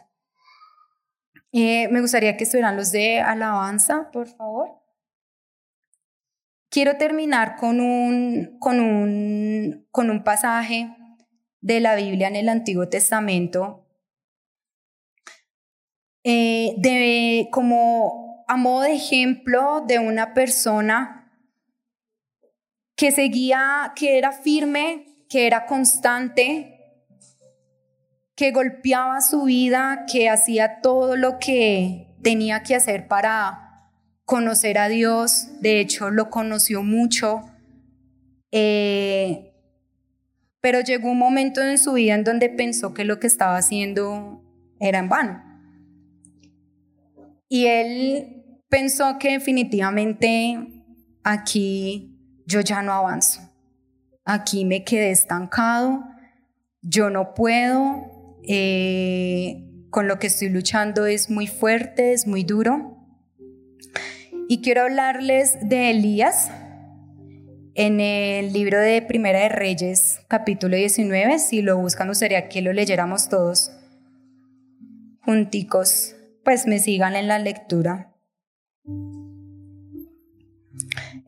Eh, 1.52 1.88
me 1.90 2.02
gustaría 2.02 2.38
que 2.38 2.44
estuvieran 2.44 2.78
los 2.78 2.92
de 2.92 3.20
alabanza, 3.20 4.10
por 4.12 4.28
favor. 4.28 4.70
Quiero 6.70 6.98
terminar 6.98 7.56
con 7.56 7.80
un, 7.80 8.58
con 8.60 8.80
un, 8.80 9.88
con 9.90 10.12
un 10.12 10.24
pasaje 10.24 10.96
de 11.62 11.80
la 11.80 11.96
Biblia 11.96 12.28
en 12.28 12.36
el 12.36 12.50
Antiguo 12.50 12.88
Testamento, 12.88 13.88
eh, 16.24 16.76
de, 16.78 17.48
como 17.52 18.46
a 18.48 18.56
modo 18.56 18.82
de 18.82 18.94
ejemplo 18.94 19.84
de 19.88 19.98
una 19.98 20.36
persona 20.36 21.19
que 23.00 23.14
seguía, 23.14 23.94
que 23.96 24.18
era 24.18 24.34
firme, 24.34 25.06
que 25.30 25.48
era 25.48 25.66
constante, 25.66 26.98
que 28.36 28.52
golpeaba 28.52 29.22
su 29.22 29.44
vida, 29.44 30.04
que 30.12 30.28
hacía 30.28 30.82
todo 30.82 31.16
lo 31.16 31.40
que 31.40 32.14
tenía 32.22 32.62
que 32.62 32.76
hacer 32.76 33.08
para 33.08 33.94
conocer 34.26 34.78
a 34.78 34.90
Dios. 34.90 35.62
De 35.62 35.80
hecho, 35.80 36.10
lo 36.10 36.30
conoció 36.30 36.84
mucho. 36.84 37.50
Eh, 38.52 39.54
pero 40.60 40.82
llegó 40.82 41.10
un 41.10 41.20
momento 41.20 41.62
en 41.62 41.78
su 41.78 41.94
vida 41.94 42.16
en 42.16 42.26
donde 42.26 42.50
pensó 42.50 42.94
que 42.94 43.06
lo 43.06 43.18
que 43.22 43.28
estaba 43.28 43.56
haciendo 43.56 44.44
era 44.82 45.00
en 45.00 45.08
vano. 45.08 45.42
Y 47.48 47.68
él 47.68 48.62
pensó 48.68 49.18
que 49.20 49.32
definitivamente 49.32 50.58
aquí 51.24 52.19
yo 52.50 52.62
ya 52.62 52.82
no 52.82 52.94
avanzo. 52.94 53.42
Aquí 54.26 54.66
me 54.66 54.84
quedé 54.84 55.12
estancado, 55.12 56.04
yo 56.82 57.10
no 57.10 57.34
puedo, 57.36 58.40
eh, 58.44 59.64
con 59.92 60.08
lo 60.08 60.18
que 60.18 60.28
estoy 60.28 60.50
luchando 60.50 61.06
es 61.06 61.30
muy 61.30 61.48
fuerte, 61.48 62.14
es 62.14 62.26
muy 62.28 62.44
duro. 62.44 62.98
Y 64.48 64.62
quiero 64.62 64.82
hablarles 64.82 65.58
de 65.62 65.92
Elías 65.92 66.50
en 67.76 68.00
el 68.00 68.52
libro 68.52 68.80
de 68.80 69.04
Primera 69.04 69.42
de 69.42 69.50
Reyes, 69.50 70.22
capítulo 70.28 70.76
19. 70.76 71.38
Si 71.38 71.62
lo 71.62 71.78
buscan, 71.78 72.08
gustaría 72.08 72.50
que 72.50 72.64
lo 72.64 72.74
leyéramos 72.74 73.30
todos 73.30 73.72
junticos, 75.22 76.16
pues 76.44 76.66
me 76.66 76.80
sigan 76.80 77.16
en 77.16 77.28
la 77.28 77.38
lectura. 77.38 78.16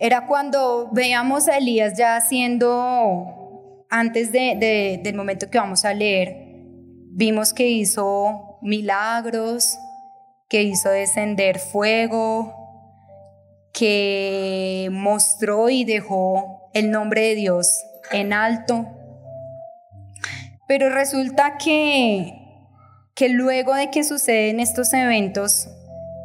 Era 0.03 0.25
cuando 0.25 0.89
veíamos 0.91 1.47
a 1.47 1.57
Elías 1.57 1.95
ya 1.95 2.15
haciendo, 2.15 3.85
antes 3.87 4.31
de, 4.31 4.99
del 5.03 5.15
momento 5.15 5.51
que 5.51 5.59
vamos 5.59 5.85
a 5.85 5.93
leer, 5.93 6.35
vimos 7.11 7.53
que 7.53 7.67
hizo 7.67 8.57
milagros, 8.63 9.77
que 10.49 10.63
hizo 10.63 10.89
descender 10.89 11.59
fuego, 11.59 12.51
que 13.75 14.89
mostró 14.91 15.69
y 15.69 15.85
dejó 15.85 16.71
el 16.73 16.89
nombre 16.89 17.21
de 17.21 17.35
Dios 17.35 17.83
en 18.11 18.33
alto. 18.33 18.87
Pero 20.67 20.89
resulta 20.89 21.59
que, 21.59 22.33
que 23.13 23.29
luego 23.29 23.75
de 23.75 23.91
que 23.91 24.03
suceden 24.03 24.59
estos 24.59 24.93
eventos 24.93 25.67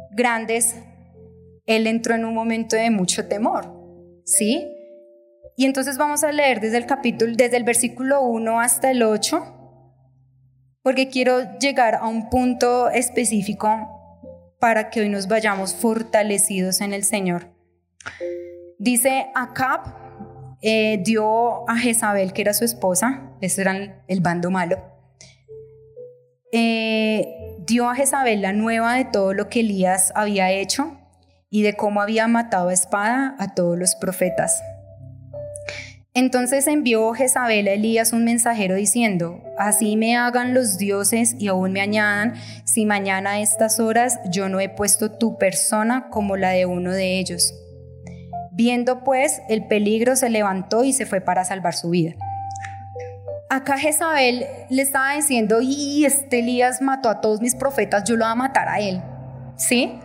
grandes, 0.09 0.75
él 1.67 1.85
entró 1.85 2.15
en 2.15 2.25
un 2.25 2.33
momento 2.33 2.75
de 2.75 2.89
mucho 2.89 3.27
temor, 3.27 3.71
¿sí? 4.25 4.73
Y 5.57 5.65
entonces 5.65 5.97
vamos 5.97 6.23
a 6.23 6.31
leer 6.31 6.61
desde 6.61 6.77
el 6.77 6.85
capítulo, 6.85 7.33
desde 7.35 7.57
el 7.57 7.63
versículo 7.63 8.21
1 8.21 8.59
hasta 8.59 8.89
el 8.89 9.03
8, 9.03 9.53
porque 10.81 11.09
quiero 11.09 11.57
llegar 11.59 11.95
a 11.95 12.07
un 12.07 12.29
punto 12.29 12.89
específico 12.89 13.69
para 14.59 14.89
que 14.89 15.01
hoy 15.01 15.09
nos 15.09 15.27
vayamos 15.27 15.75
fortalecidos 15.75 16.79
en 16.81 16.93
el 16.93 17.03
Señor. 17.03 17.49
Dice 18.79 19.27
Acab 19.35 19.81
eh, 20.61 21.01
dio 21.03 21.69
a 21.69 21.75
Jezabel, 21.75 22.31
que 22.31 22.43
era 22.43 22.53
su 22.53 22.63
esposa, 22.63 23.33
ese 23.41 23.61
era 23.61 24.03
el 24.07 24.21
bando 24.21 24.49
malo, 24.51 24.77
eh, 26.53 27.57
dio 27.59 27.89
a 27.89 27.95
Jezabel 27.95 28.41
la 28.41 28.53
nueva 28.53 28.95
de 28.95 29.05
todo 29.05 29.33
lo 29.33 29.49
que 29.49 29.59
Elías 29.59 30.13
había 30.15 30.49
hecho 30.51 30.96
y 31.57 31.63
de 31.63 31.73
cómo 31.73 32.01
había 32.01 32.27
matado 32.27 32.69
a 32.69 32.73
espada 32.73 33.35
a 33.39 33.55
todos 33.55 33.79
los 33.79 33.95
profetas. 33.95 34.61
Entonces 36.13 36.67
envió 36.67 37.11
Jezabel 37.13 37.67
a 37.67 37.71
Elías 37.71 38.13
un 38.13 38.25
mensajero 38.25 38.75
diciendo, 38.75 39.41
así 39.57 39.97
me 39.97 40.15
hagan 40.15 40.53
los 40.53 40.77
dioses 40.77 41.35
y 41.39 41.47
aún 41.47 41.71
me 41.71 41.81
añadan, 41.81 42.35
si 42.63 42.85
mañana 42.85 43.31
a 43.31 43.39
estas 43.39 43.79
horas 43.79 44.19
yo 44.29 44.49
no 44.49 44.59
he 44.59 44.69
puesto 44.69 45.17
tu 45.17 45.39
persona 45.39 46.09
como 46.11 46.37
la 46.37 46.51
de 46.51 46.67
uno 46.67 46.91
de 46.91 47.17
ellos. 47.17 47.55
Viendo 48.51 49.03
pues 49.03 49.41
el 49.49 49.65
peligro 49.65 50.15
se 50.15 50.29
levantó 50.29 50.83
y 50.83 50.93
se 50.93 51.07
fue 51.07 51.21
para 51.21 51.43
salvar 51.43 51.73
su 51.73 51.89
vida. 51.89 52.13
Acá 53.49 53.79
Jezabel 53.79 54.45
le 54.69 54.83
estaba 54.83 55.15
diciendo, 55.15 55.57
y 55.59 56.05
este 56.05 56.37
Elías 56.37 56.83
mató 56.83 57.09
a 57.09 57.19
todos 57.19 57.41
mis 57.41 57.55
profetas, 57.55 58.03
yo 58.03 58.15
lo 58.15 58.25
voy 58.25 58.31
a 58.33 58.35
matar 58.35 58.69
a 58.69 58.79
él. 58.79 59.01
¿Sí? 59.55 59.99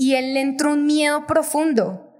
Y 0.00 0.14
él 0.14 0.32
le 0.32 0.40
entró 0.40 0.72
un 0.72 0.86
miedo 0.86 1.26
profundo, 1.26 2.10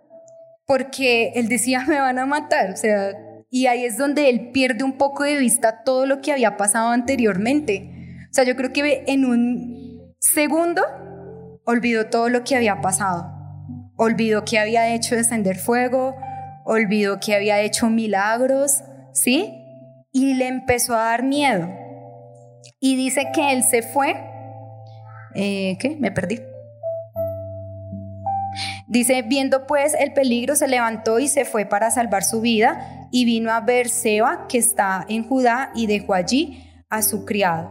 porque 0.67 1.33
él 1.35 1.49
decía, 1.49 1.83
me 1.89 1.99
van 1.99 2.19
a 2.19 2.27
matar. 2.27 2.73
O 2.73 2.77
sea, 2.77 3.13
y 3.49 3.69
ahí 3.69 3.87
es 3.87 3.97
donde 3.97 4.29
él 4.29 4.51
pierde 4.51 4.85
un 4.85 4.99
poco 4.99 5.23
de 5.23 5.37
vista 5.37 5.83
todo 5.83 6.05
lo 6.05 6.21
que 6.21 6.31
había 6.31 6.59
pasado 6.59 6.91
anteriormente. 6.91 7.91
O 8.31 8.35
sea, 8.35 8.45
yo 8.45 8.55
creo 8.55 8.75
que 8.75 9.05
en 9.07 9.25
un 9.25 10.15
segundo 10.19 10.83
olvidó 11.65 12.09
todo 12.09 12.29
lo 12.29 12.45
que 12.45 12.55
había 12.55 12.83
pasado. 12.83 13.33
Olvidó 13.97 14.45
que 14.45 14.59
había 14.59 14.93
hecho 14.95 15.17
descender 15.17 15.57
fuego, 15.57 16.15
olvidó 16.67 17.19
que 17.19 17.35
había 17.35 17.63
hecho 17.63 17.89
milagros, 17.89 18.83
¿sí? 19.15 19.55
Y 20.13 20.35
le 20.35 20.49
empezó 20.49 20.93
a 20.93 21.05
dar 21.05 21.23
miedo. 21.23 21.67
Y 22.79 22.97
dice 22.97 23.29
que 23.33 23.53
él 23.55 23.63
se 23.63 23.81
fue. 23.81 24.23
Eh, 25.35 25.79
¿Qué? 25.81 25.97
Me 25.99 26.13
perdí. 26.13 26.50
Dice, 28.91 29.23
viendo 29.23 29.69
pues 29.69 29.95
el 29.95 30.13
peligro, 30.15 30.57
se 30.57 30.67
levantó 30.67 31.21
y 31.21 31.29
se 31.29 31.45
fue 31.45 31.65
para 31.65 31.93
salvar 31.93 32.25
su 32.25 32.41
vida 32.41 33.07
y 33.13 33.25
vino 33.25 33.53
a 33.53 33.61
ver 33.61 33.89
Seba, 33.89 34.49
que 34.49 34.59
está 34.59 35.07
en 35.09 35.23
Judá, 35.23 35.71
y 35.77 35.87
dejó 35.87 36.13
allí 36.13 36.65
a 36.89 37.01
su 37.03 37.25
criado. 37.25 37.71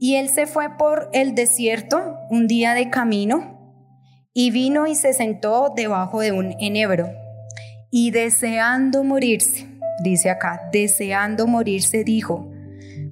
Y 0.00 0.16
él 0.16 0.28
se 0.28 0.48
fue 0.48 0.76
por 0.76 1.08
el 1.12 1.36
desierto 1.36 2.16
un 2.30 2.48
día 2.48 2.74
de 2.74 2.90
camino, 2.90 3.86
y 4.34 4.50
vino 4.50 4.88
y 4.88 4.96
se 4.96 5.12
sentó 5.12 5.72
debajo 5.76 6.18
de 6.18 6.32
un 6.32 6.52
enebro, 6.58 7.08
y 7.88 8.10
deseando 8.10 9.04
morirse, 9.04 9.68
dice 10.02 10.30
acá, 10.30 10.68
deseando 10.72 11.46
morirse, 11.46 12.02
dijo, 12.02 12.50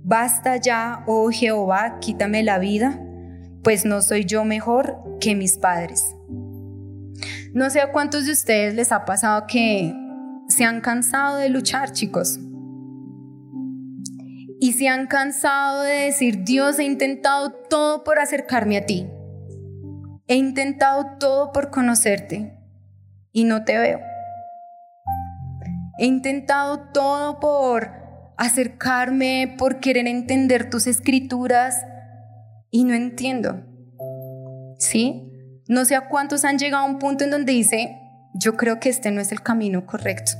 Basta 0.02 0.56
ya, 0.56 1.04
oh 1.06 1.30
Jehová, 1.30 1.98
quítame 2.00 2.42
la 2.42 2.58
vida, 2.58 3.00
pues 3.62 3.84
no 3.84 4.02
soy 4.02 4.24
yo 4.24 4.44
mejor 4.44 4.98
que 5.20 5.36
mis 5.36 5.56
padres. 5.56 6.15
No 7.56 7.70
sé 7.70 7.80
a 7.80 7.90
cuántos 7.90 8.26
de 8.26 8.32
ustedes 8.32 8.74
les 8.74 8.92
ha 8.92 9.06
pasado 9.06 9.46
que 9.46 9.94
se 10.46 10.64
han 10.64 10.82
cansado 10.82 11.38
de 11.38 11.48
luchar, 11.48 11.90
chicos. 11.90 12.38
Y 14.60 14.74
se 14.74 14.88
han 14.88 15.06
cansado 15.06 15.80
de 15.80 15.92
decir, 16.04 16.44
Dios, 16.44 16.78
he 16.78 16.84
intentado 16.84 17.52
todo 17.52 18.04
por 18.04 18.18
acercarme 18.18 18.76
a 18.76 18.84
ti. 18.84 19.06
He 20.26 20.34
intentado 20.36 21.16
todo 21.18 21.50
por 21.52 21.70
conocerte 21.70 22.58
y 23.32 23.44
no 23.44 23.64
te 23.64 23.78
veo. 23.78 24.00
He 25.98 26.04
intentado 26.04 26.90
todo 26.92 27.40
por 27.40 27.90
acercarme, 28.36 29.54
por 29.56 29.80
querer 29.80 30.06
entender 30.08 30.68
tus 30.68 30.86
escrituras 30.86 31.86
y 32.70 32.84
no 32.84 32.92
entiendo. 32.92 33.64
¿Sí? 34.78 35.32
No 35.68 35.84
sé 35.84 35.96
a 35.96 36.08
cuántos 36.08 36.44
han 36.44 36.58
llegado 36.58 36.84
a 36.84 36.86
un 36.86 36.98
punto 36.98 37.24
en 37.24 37.30
donde 37.30 37.52
dice, 37.52 37.98
yo 38.34 38.56
creo 38.56 38.78
que 38.78 38.88
este 38.88 39.10
no 39.10 39.20
es 39.20 39.32
el 39.32 39.42
camino 39.42 39.84
correcto. 39.86 40.32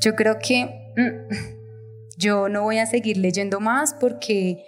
Yo 0.00 0.14
creo 0.14 0.38
que 0.38 0.92
mm, 0.96 1.34
yo 2.18 2.48
no 2.48 2.62
voy 2.62 2.78
a 2.78 2.86
seguir 2.86 3.16
leyendo 3.16 3.60
más 3.60 3.94
porque 3.94 4.64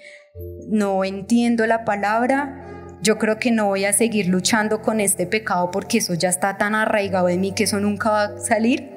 no 0.69 1.05
entiendo 1.05 1.67
la 1.67 1.85
palabra. 1.85 2.59
Yo 3.03 3.19
creo 3.19 3.39
que 3.39 3.51
no 3.51 3.67
voy 3.67 3.85
a 3.85 3.93
seguir 3.93 4.29
luchando 4.29 4.81
con 4.81 5.01
este 5.01 5.27
pecado 5.27 5.71
porque 5.71 5.99
eso 5.99 6.15
ya 6.15 6.29
está 6.29 6.57
tan 6.57 6.75
arraigado 6.75 7.29
en 7.29 7.41
mí 7.41 7.53
que 7.53 7.65
eso 7.65 7.81
nunca 7.81 8.11
va 8.11 8.23
a 8.25 8.39
salir. 8.39 8.91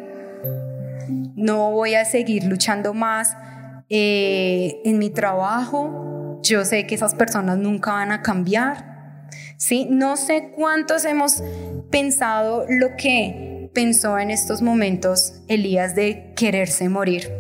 No 1.36 1.72
voy 1.72 1.96
a 1.96 2.06
seguir 2.06 2.46
luchando 2.46 2.94
más 2.94 3.36
eh, 3.90 4.82
en 4.86 5.00
mi 5.00 5.10
trabajo. 5.10 6.40
Yo 6.44 6.64
sé 6.64 6.86
que 6.88 6.96
esas 6.96 7.16
personas 7.16 7.58
nunca 7.58 7.92
van 7.92 8.12
a 8.12 8.22
cambiar. 8.22 8.95
¿Sí? 9.58 9.88
No 9.90 10.18
sé 10.18 10.52
cuántos 10.56 11.06
hemos 11.06 11.44
pensado 11.92 12.66
lo 12.68 12.96
que 12.98 13.70
pensó 13.74 14.18
en 14.18 14.32
estos 14.32 14.62
momentos 14.62 15.42
Elías 15.48 15.96
de 15.96 16.34
quererse 16.36 16.90
morir. 16.90 17.32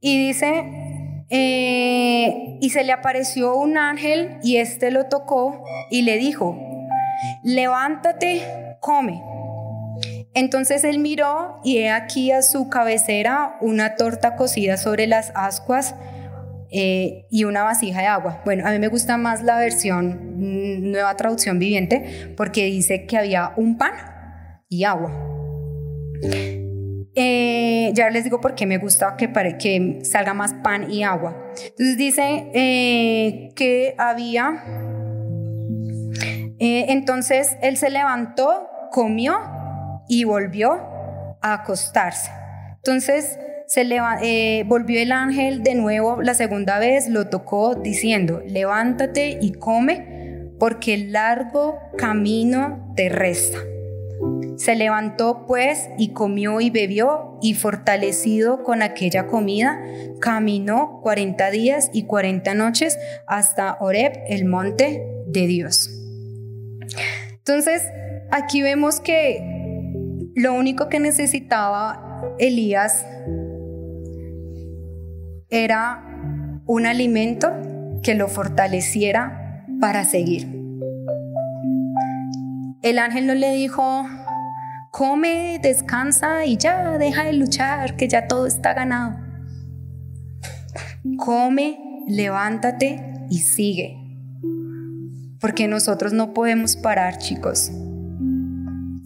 Y 0.00 0.26
dice, 0.26 0.64
eh, 1.30 2.58
y 2.60 2.70
se 2.70 2.84
le 2.84 2.92
apareció 2.92 3.56
un 3.56 3.78
ángel 3.78 4.38
y 4.42 4.56
éste 4.56 4.90
lo 4.90 5.06
tocó 5.06 5.64
y 5.90 6.02
le 6.02 6.16
dijo, 6.18 6.58
levántate, 7.44 8.42
come. 8.80 9.22
Entonces 10.34 10.84
él 10.84 10.98
miró 10.98 11.60
y 11.62 11.78
he 11.78 11.90
aquí 11.90 12.32
a 12.32 12.42
su 12.42 12.68
cabecera 12.68 13.56
una 13.60 13.96
torta 13.96 14.36
cocida 14.36 14.76
sobre 14.76 15.06
las 15.06 15.30
ascuas 15.34 15.94
eh, 16.74 17.26
y 17.30 17.44
una 17.44 17.64
vasija 17.64 18.00
de 18.00 18.06
agua. 18.06 18.40
Bueno, 18.46 18.66
a 18.66 18.70
mí 18.70 18.78
me 18.78 18.88
gusta 18.88 19.18
más 19.18 19.42
la 19.42 19.58
versión 19.58 20.38
mm, 20.38 20.90
nueva 20.90 21.14
traducción 21.16 21.58
viviente 21.58 22.32
porque 22.34 22.64
dice 22.64 23.04
que 23.04 23.18
había 23.18 23.52
un 23.56 23.76
pan 23.76 23.92
y 24.70 24.84
agua. 24.84 25.12
Eh, 27.14 27.90
ya 27.92 28.08
les 28.08 28.24
digo 28.24 28.40
por 28.40 28.54
qué 28.54 28.64
me 28.64 28.78
gusta 28.78 29.16
que, 29.18 29.30
que 29.58 29.98
salga 30.02 30.32
más 30.32 30.54
pan 30.54 30.90
y 30.90 31.02
agua. 31.02 31.36
Entonces 31.56 31.98
dice 31.98 32.50
eh, 32.54 33.50
que 33.54 33.94
había... 33.98 34.64
entonces 36.58 37.56
él 37.60 37.76
se 37.76 37.90
levantó, 37.90 38.66
comió 38.90 39.34
y 40.08 40.24
volvió 40.24 40.72
a 41.42 41.52
acostarse. 41.52 42.30
Entonces 42.76 43.38
se 43.72 43.88
eh, 44.22 44.64
volvió 44.66 45.00
el 45.00 45.12
ángel 45.12 45.62
de 45.62 45.74
nuevo 45.74 46.20
la 46.20 46.34
segunda 46.34 46.78
vez, 46.78 47.08
lo 47.08 47.30
tocó 47.30 47.74
diciendo, 47.74 48.42
levántate 48.46 49.38
y 49.40 49.52
come, 49.52 50.50
porque 50.58 50.92
el 50.92 51.12
largo 51.12 51.78
camino 51.96 52.92
te 52.96 53.08
resta. 53.08 53.56
Se 54.58 54.74
levantó 54.74 55.46
pues 55.46 55.88
y 55.96 56.12
comió 56.12 56.60
y 56.60 56.68
bebió 56.68 57.38
y 57.40 57.54
fortalecido 57.54 58.62
con 58.62 58.82
aquella 58.82 59.26
comida, 59.26 59.80
caminó 60.20 61.00
40 61.02 61.50
días 61.50 61.88
y 61.94 62.02
40 62.02 62.52
noches 62.52 62.98
hasta 63.26 63.78
Oreb, 63.80 64.12
el 64.28 64.44
monte 64.44 65.02
de 65.28 65.46
Dios. 65.46 65.88
Entonces, 67.30 67.88
aquí 68.30 68.60
vemos 68.60 69.00
que 69.00 70.30
lo 70.34 70.52
único 70.52 70.90
que 70.90 71.00
necesitaba 71.00 72.34
Elías 72.38 73.06
era 75.52 76.02
un 76.64 76.86
alimento 76.86 77.52
que 78.02 78.14
lo 78.14 78.26
fortaleciera 78.28 79.66
para 79.80 80.04
seguir. 80.04 80.48
El 82.80 82.98
ángel 82.98 83.26
no 83.26 83.34
le 83.34 83.52
dijo, 83.52 84.06
come, 84.90 85.60
descansa 85.62 86.46
y 86.46 86.56
ya 86.56 86.96
deja 86.96 87.24
de 87.24 87.34
luchar, 87.34 87.96
que 87.96 88.08
ya 88.08 88.26
todo 88.28 88.46
está 88.46 88.72
ganado. 88.72 89.18
Come, 91.18 91.78
levántate 92.08 93.26
y 93.28 93.40
sigue. 93.40 93.98
Porque 95.38 95.68
nosotros 95.68 96.14
no 96.14 96.32
podemos 96.32 96.76
parar, 96.76 97.18
chicos. 97.18 97.70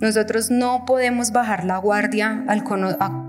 Nosotros 0.00 0.52
no 0.52 0.84
podemos 0.86 1.32
bajar 1.32 1.64
la 1.64 1.78
guardia 1.78 2.44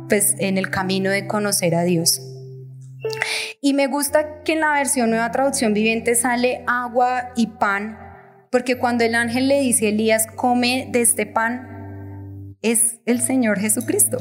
pues, 0.08 0.36
en 0.38 0.60
el 0.60 0.70
camino 0.70 1.10
de 1.10 1.26
conocer 1.26 1.74
a 1.74 1.82
Dios. 1.82 2.22
Y 3.62 3.74
me 3.74 3.88
gusta 3.88 4.44
que 4.44 4.54
en 4.54 4.62
la 4.62 4.74
versión 4.74 5.10
nueva 5.10 5.32
traducción 5.32 5.74
viviente 5.74 6.16
sale 6.16 6.64
agua 6.68 7.32
y 7.36 7.48
pan, 7.48 7.98
porque 8.52 8.78
cuando 8.78 9.04
el 9.04 9.16
ángel 9.16 9.48
le 9.48 9.60
dice 9.60 9.88
a 9.88 9.90
Elías, 9.90 10.28
come 10.36 10.90
de 10.92 11.02
este 11.02 11.26
pan, 11.26 12.56
es 12.62 13.00
el 13.06 13.22
Señor 13.22 13.60
Jesucristo. 13.60 14.18